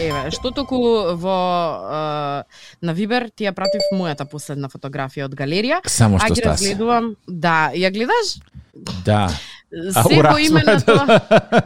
Еве, 0.01 0.31
што 0.33 0.51
току 0.55 0.81
во 1.21 1.37
е, 1.77 2.43
на 2.81 2.93
Вибер 2.97 3.29
ти 3.29 3.45
ја 3.45 3.53
пратив 3.57 3.85
мојата 3.93 4.25
последна 4.29 4.69
фотографија 4.71 5.29
од 5.29 5.37
галерија. 5.37 5.81
Само 5.85 6.19
што 6.19 6.35
стаси. 6.35 6.47
разгледувам. 6.47 7.15
Да, 7.27 7.71
ја 7.75 7.93
гледаш? 7.93 8.37
Да. 9.05 9.29
Се 9.71 10.19
во 10.19 10.35
име 10.35 10.63
на 10.67 10.75
тоа. 10.83 11.19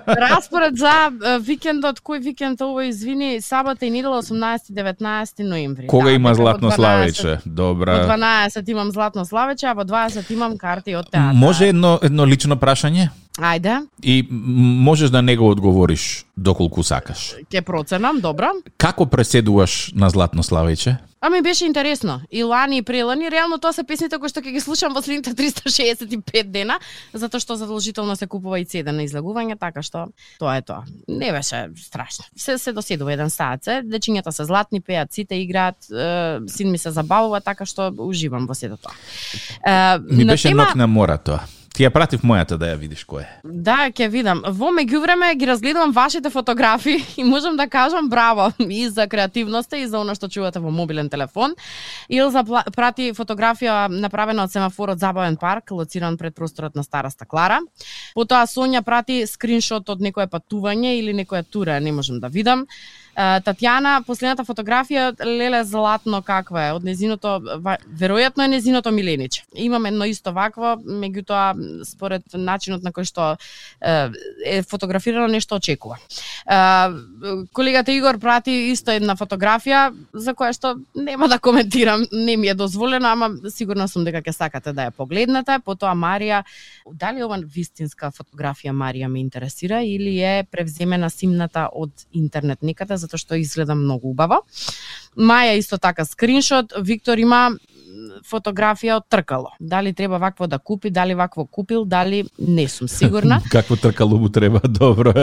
Распоред 0.05 0.77
за 0.77 1.09
викендот, 1.41 2.03
кој 2.05 2.21
викенд 2.21 2.61
ово 2.61 2.85
извини, 2.85 3.41
сабота 3.41 3.87
и 3.87 3.89
недела 3.89 4.21
18-19 4.21 5.41
ноември. 5.41 5.87
Кога 5.87 6.11
да, 6.11 6.11
има 6.11 6.35
Златно 6.35 6.71
Славече? 6.71 7.39
Добра. 7.45 8.05
Во 8.05 8.13
12 8.13 8.69
имам 8.69 8.91
Златно 8.91 9.25
Славече, 9.25 9.65
а 9.65 9.73
во 9.73 9.87
20 9.89 10.31
имам 10.33 10.57
карти 10.57 10.95
од 10.95 11.09
театар. 11.09 11.33
Може 11.33 11.73
едно 11.73 11.97
едно 12.01 12.25
лично 12.29 12.57
прашање? 12.61 13.09
Ајде. 13.39 13.87
И 14.03 14.27
можеш 14.31 15.09
да 15.09 15.21
не 15.21 15.35
го 15.35 15.49
одговориш 15.49 16.25
доколку 16.37 16.83
сакаш. 16.83 17.35
Ке 17.51 17.61
проценам, 17.61 18.21
добро. 18.21 18.53
Како 18.77 19.05
преседуваш 19.05 19.91
на 19.95 20.09
Златно 20.09 20.43
Славече? 20.43 20.97
Ами 21.21 21.41
беше 21.41 21.65
интересно. 21.65 22.21
И 22.31 22.43
лани 22.43 22.77
и 22.77 22.81
прелани, 22.81 23.31
реално 23.31 23.57
тоа 23.57 23.73
се 23.73 23.83
песните 23.83 24.19
кои 24.21 24.29
што 24.29 24.43
ќе 24.45 24.53
ги 24.53 24.61
слушам 24.61 24.93
во 24.93 25.01
следните 25.01 25.33
365 25.39 26.51
дена, 26.53 26.77
затоа 27.17 27.41
што 27.41 27.57
задолжително 27.57 28.15
се 28.15 28.27
купува 28.29 28.59
и 28.61 28.65
CD 28.65 28.93
на 28.93 29.03
излагување, 29.03 29.57
така 29.59 29.81
што 29.81 30.05
тоа 30.39 30.55
е 30.59 30.61
тоа. 30.61 30.85
Не 31.09 31.31
беше 31.33 31.65
страшно. 31.75 32.29
Се 32.37 32.57
се 32.61 32.71
доседува 32.77 33.17
еден 33.17 33.33
саат 33.33 33.63
се, 33.65 33.81
дечињата 33.81 34.29
се 34.29 34.45
златни, 34.45 34.79
пеат, 34.81 35.11
сите 35.11 35.35
играат, 35.41 35.89
е, 35.89 36.39
син 36.47 36.71
ми 36.71 36.77
се 36.77 36.91
забавува, 36.91 37.41
така 37.41 37.65
што 37.65 37.89
уживам 37.97 38.45
во 38.45 38.53
сето 38.53 38.77
тоа. 38.77 38.93
Е, 39.65 39.99
ми 39.99 40.25
беше 40.25 40.53
тема... 40.53 40.69
ног 40.69 40.75
на 40.75 40.87
мора 40.87 41.17
тоа. 41.17 41.41
Ти 41.75 41.83
ја 41.83 41.89
пратив 41.91 42.21
мојата 42.23 42.55
да 42.55 42.69
ја 42.69 42.77
видиш 42.79 43.01
кој 43.03 43.25
е. 43.25 43.31
Да, 43.43 43.89
ќе 43.91 44.05
видам. 44.07 44.39
Во 44.47 44.69
меѓувреме 44.71 45.33
ги 45.35 45.49
разгледувам 45.49 45.91
вашите 45.91 46.29
фотографии 46.31 47.01
и 47.19 47.23
можам 47.27 47.57
да 47.59 47.67
кажам 47.67 48.07
браво 48.09 48.53
и 48.59 48.87
за 48.87 49.07
креативноста 49.11 49.77
и 49.77 49.87
за 49.87 49.99
она 49.99 50.15
што 50.15 50.29
чувате 50.31 50.63
во 50.63 50.71
мобилен 50.71 51.09
телефон. 51.11 51.57
Илза 52.07 52.45
прати 52.71 53.11
фотографија 53.11 53.89
направена 53.91 54.47
од 54.47 54.55
семафорот 54.55 55.03
Забавен 55.03 55.35
парк, 55.35 55.75
лоциран 55.75 56.15
пред 56.17 56.35
просторот 56.35 56.79
на 56.79 56.83
Стара 56.83 57.11
Стаклара. 57.11 57.59
Потоа 58.15 58.47
Сонја 58.47 58.79
прати 58.81 59.25
скриншот 59.27 59.89
од 59.91 59.99
некое 59.99 60.31
патување 60.31 60.95
или 61.01 61.11
некоја 61.11 61.43
тура, 61.43 61.81
не 61.83 61.91
можам 61.91 62.23
да 62.23 62.31
видам. 62.31 62.69
Татјана, 63.15 64.01
последната 64.03 64.43
фотографија 64.43 65.13
леле 65.23 65.63
златно 65.63 66.19
каква 66.25 66.67
е 66.67 66.73
од 66.75 66.83
незиното 66.83 67.37
веројатно 67.95 68.43
е 68.43 68.51
незиното 68.51 68.91
милениче. 68.91 69.45
Имаме 69.55 69.89
едно 69.89 70.05
исто 70.05 70.33
вакво, 70.35 70.75
меѓутоа 70.83 71.55
според 71.87 72.23
начинот 72.33 72.83
на 72.83 72.91
кој 72.91 73.07
што 73.07 73.37
е 73.79 74.61
фотографирано 74.67 75.27
нешто 75.31 75.55
очекува. 75.55 75.97
Колегата 77.53 77.91
Игор 77.95 78.19
прати 78.19 78.51
исто 78.73 78.91
една 78.91 79.15
фотографија 79.15 79.93
за 80.13 80.35
која 80.35 80.51
што 80.51 80.75
нема 80.95 81.29
да 81.31 81.39
коментирам, 81.39 82.03
не 82.11 82.35
ми 82.37 82.51
е 82.51 82.53
дозволено, 82.53 83.07
ама 83.07 83.31
сигурно 83.49 83.87
сум 83.87 84.03
дека 84.03 84.19
ќе 84.21 84.35
сакате 84.35 84.73
да 84.75 84.89
ја 84.89 84.91
погледнете. 84.91 85.61
Потоа 85.63 85.95
Марија, 85.95 86.43
дали 86.91 87.23
ова 87.23 87.39
вистинска 87.39 88.11
фотографија 88.11 88.75
Марија 88.75 89.07
ме 89.07 89.23
интересира 89.23 89.81
или 89.83 90.19
е 90.19 90.43
превземена 90.51 91.09
симната 91.09 91.69
од 91.71 92.05
интернет 92.11 92.61
некаде 92.61 92.97
затоа 93.05 93.21
што 93.21 93.39
изгледа 93.39 93.77
многу 93.77 94.11
убаво. 94.11 94.41
Маја 95.15 95.55
исто 95.59 95.77
така 95.77 96.05
скриншот, 96.05 96.73
Виктор 96.81 97.17
има 97.21 97.55
фотографија 98.25 98.99
од 98.99 99.05
тркало. 99.09 99.51
Дали 99.59 99.93
треба 99.93 100.17
вакво 100.17 100.47
да 100.47 100.59
купи, 100.59 100.89
дали 100.89 101.15
вакво 101.15 101.45
купил, 101.45 101.85
дали 101.85 102.25
не 102.39 102.67
сум 102.67 102.87
сигурна. 102.87 103.41
Какво 103.51 103.75
тркало 103.75 104.17
му 104.17 104.29
треба? 104.29 104.59
Добро. 104.67 105.13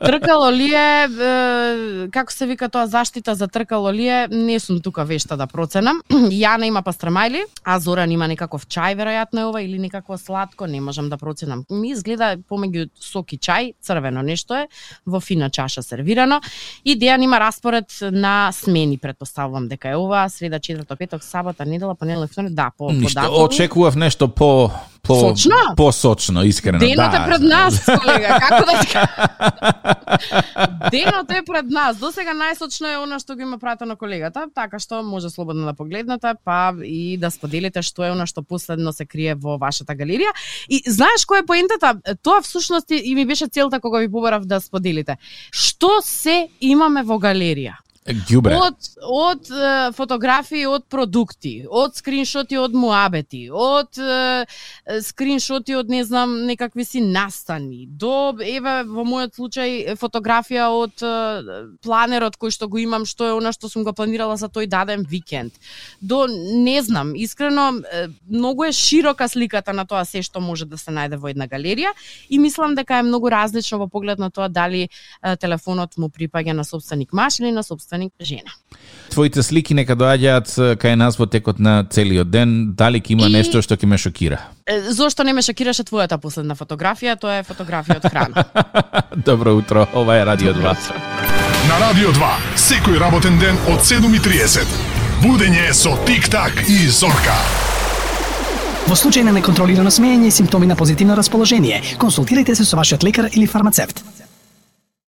тркало 0.00 0.50
ли 0.52 0.74
е, 0.74 1.08
како 2.12 2.32
се 2.32 2.46
вика 2.46 2.68
тоа 2.68 2.86
заштита 2.86 3.34
за 3.34 3.48
тркало 3.48 3.92
ли 3.92 4.08
е, 4.08 4.28
не 4.30 4.58
сум 4.60 4.80
тука 4.80 5.04
вешта 5.04 5.36
да 5.36 5.46
проценам. 5.46 6.00
Јана 6.10 6.66
има 6.66 6.82
пастрамајли, 6.82 7.44
а 7.64 7.78
Зоран 7.80 8.10
има 8.10 8.28
некаков 8.28 8.66
чај, 8.66 8.96
веројатно 8.96 9.40
е 9.40 9.48
ова, 9.50 9.62
или 9.62 9.78
некакво 9.78 10.18
сладко, 10.18 10.66
не 10.66 10.80
можам 10.80 11.08
да 11.08 11.16
проценам. 11.16 11.64
Ми 11.70 11.90
изгледа 11.90 12.36
помеѓу 12.50 12.88
сок 13.00 13.32
и 13.32 13.38
чај, 13.38 13.74
црвено 13.82 14.22
нешто 14.22 14.54
е, 14.54 14.68
во 15.06 15.20
фина 15.20 15.50
чаша 15.50 15.82
сервирано. 15.82 16.40
И 16.84 16.96
Дејан 16.98 17.24
има 17.24 17.40
распоред 17.40 17.92
на 18.00 18.50
смени, 18.52 18.98
предпоставувам 18.98 19.68
дека 19.68 19.90
е 19.90 19.96
ова, 19.96 20.28
среда, 20.28 20.58
четврток, 20.58 20.98
петок, 20.98 21.24
сабота, 21.24 21.65
недела, 21.66 21.94
понеделник, 21.94 22.30
вторник, 22.30 22.52
да, 22.52 22.70
по, 22.78 22.92
Ништо, 22.92 23.20
по 23.20 23.44
очекував 23.44 23.96
нешто 23.96 24.28
по 24.28 24.70
по 25.06 25.20
сочно? 25.20 25.56
По 25.76 25.92
сочно, 25.92 26.42
искрено. 26.42 26.78
Денот 26.78 27.10
да. 27.10 27.16
е 27.16 27.24
пред 27.26 27.40
нас, 27.40 27.84
колега, 28.00 28.38
како 28.40 28.64
да 28.66 28.72
Денот 30.90 31.30
е 31.30 31.42
пред 31.46 31.70
нас. 31.70 31.96
До 31.96 32.10
сега 32.12 32.34
најсочно 32.34 32.90
е 32.90 32.98
она 32.98 33.18
што 33.22 33.36
го 33.36 33.46
има 33.46 33.58
пратено 33.58 33.96
колегата, 33.96 34.46
така 34.54 34.78
што 34.82 35.02
може 35.06 35.30
слободно 35.30 35.66
да 35.66 35.74
погледнете, 35.74 36.34
па 36.44 36.74
и 36.82 37.16
да 37.18 37.30
споделите 37.30 37.82
што 37.82 38.04
е 38.04 38.10
она 38.10 38.26
што 38.26 38.42
последно 38.42 38.92
се 38.92 39.06
крие 39.06 39.34
во 39.34 39.58
вашата 39.58 39.94
галерија. 39.94 40.34
И 40.68 40.82
знаеш 40.86 41.26
кој 41.26 41.44
е 41.44 41.46
поентата? 41.46 41.94
Тоа 42.22 42.42
всушност 42.42 42.90
и 42.90 43.14
ми 43.14 43.26
беше 43.26 43.48
целта 43.48 43.80
кога 43.80 43.98
ви 43.98 44.10
побарав 44.10 44.44
да 44.44 44.60
споделите. 44.60 45.18
Што 45.52 46.00
се 46.02 46.48
имаме 46.60 47.02
во 47.02 47.18
галерија? 47.22 47.85
Гјубре. 48.06 48.54
Од 48.54 48.76
од 49.02 49.48
е, 49.50 49.92
фотографии 49.92 50.66
од 50.70 50.84
продукти, 50.90 51.66
од 51.66 51.96
скриншоти 51.98 52.58
од 52.58 52.74
муабети, 52.74 53.48
од 53.50 53.98
е, 53.98 54.46
скриншоти 55.02 55.74
од 55.74 55.90
не 55.90 56.04
знам 56.06 56.36
некакви 56.46 56.84
си 56.86 57.02
настани, 57.02 57.86
до 57.86 58.36
еве 58.38 58.76
во 58.86 59.02
мојот 59.06 59.34
случај 59.38 59.96
фотографија 59.98 60.68
од 60.70 61.02
е, 61.02 61.64
планерот 61.82 62.38
кој 62.38 62.54
што 62.54 62.68
го 62.70 62.78
имам, 62.78 63.08
што 63.10 63.26
е 63.26 63.34
она 63.34 63.50
што 63.54 63.70
сум 63.70 63.82
го 63.82 63.94
планирала 63.96 64.36
за 64.38 64.46
тој 64.46 64.70
даден 64.70 65.02
викенд. 65.02 65.58
До 66.00 66.26
не 66.30 66.78
знам, 66.82 67.14
искрено 67.18 67.82
е, 67.90 68.06
многу 68.30 68.68
е 68.70 68.72
широка 68.72 69.28
сликата 69.28 69.74
на 69.74 69.86
тоа 69.86 70.04
се 70.06 70.22
што 70.22 70.40
може 70.40 70.70
да 70.70 70.78
се 70.78 70.94
најде 70.94 71.18
во 71.18 71.34
една 71.34 71.50
галерија 71.50 71.90
и 72.30 72.38
мислам 72.38 72.78
дека 72.78 73.02
е 73.02 73.08
многу 73.10 73.34
различно 73.34 73.82
во 73.82 73.90
поглед 73.90 74.22
на 74.22 74.30
тоа 74.30 74.48
дали 74.48 74.86
е, 74.86 75.36
телефонот 75.36 75.98
му 75.98 76.06
припаѓа 76.06 76.54
на 76.54 76.64
собственик 76.64 77.12
маш 77.12 77.40
или 77.42 77.50
на 77.50 77.66
собственик 77.66 77.95
жена. 78.20 78.50
Твоите 79.10 79.42
слики 79.42 79.74
нека 79.74 79.96
доаѓаат 79.96 80.76
кај 80.82 80.94
нас 80.94 81.16
во 81.18 81.26
текот 81.26 81.58
на 81.58 81.84
целиот 81.90 82.30
ден, 82.30 82.74
дали 82.74 83.00
ќе 83.00 83.12
има 83.12 83.28
И- 83.28 83.32
нешто 83.32 83.62
што 83.62 83.76
ќе 83.76 83.86
ме 83.86 83.98
шокира. 83.98 84.38
Зошто 84.90 85.24
не 85.24 85.32
ме 85.32 85.42
шокираше 85.42 85.84
твојата 85.84 86.18
последна 86.18 86.54
фотографија? 86.54 87.16
Тоа 87.20 87.38
е 87.40 87.42
фотографија 87.42 87.96
од 87.96 88.10
храна. 88.10 88.44
Добро 89.28 89.54
утро, 89.56 89.86
ова 89.94 90.16
е 90.18 90.24
Радио 90.26 90.52
2. 90.54 90.76
На 91.68 91.78
Радио 91.80 92.10
2, 92.12 92.32
секој 92.56 92.98
работен 93.00 93.38
ден 93.38 93.56
од 93.70 93.80
7.30. 93.80 94.66
Будење 95.22 95.72
со 95.72 95.96
Тик-так 96.06 96.66
и 96.68 96.86
Зорка. 96.88 97.38
Во 98.86 98.94
случај 98.94 99.24
на 99.26 99.32
неконтролирано 99.34 99.90
смеење 99.90 100.28
и 100.28 100.30
симптоми 100.30 100.66
на 100.66 100.76
позитивно 100.76 101.16
расположение, 101.16 101.80
консултирайте 101.98 102.54
се 102.54 102.64
со 102.64 102.76
вашиот 102.76 103.02
лекар 103.02 103.26
или 103.32 103.46
фармацевт. 103.46 104.04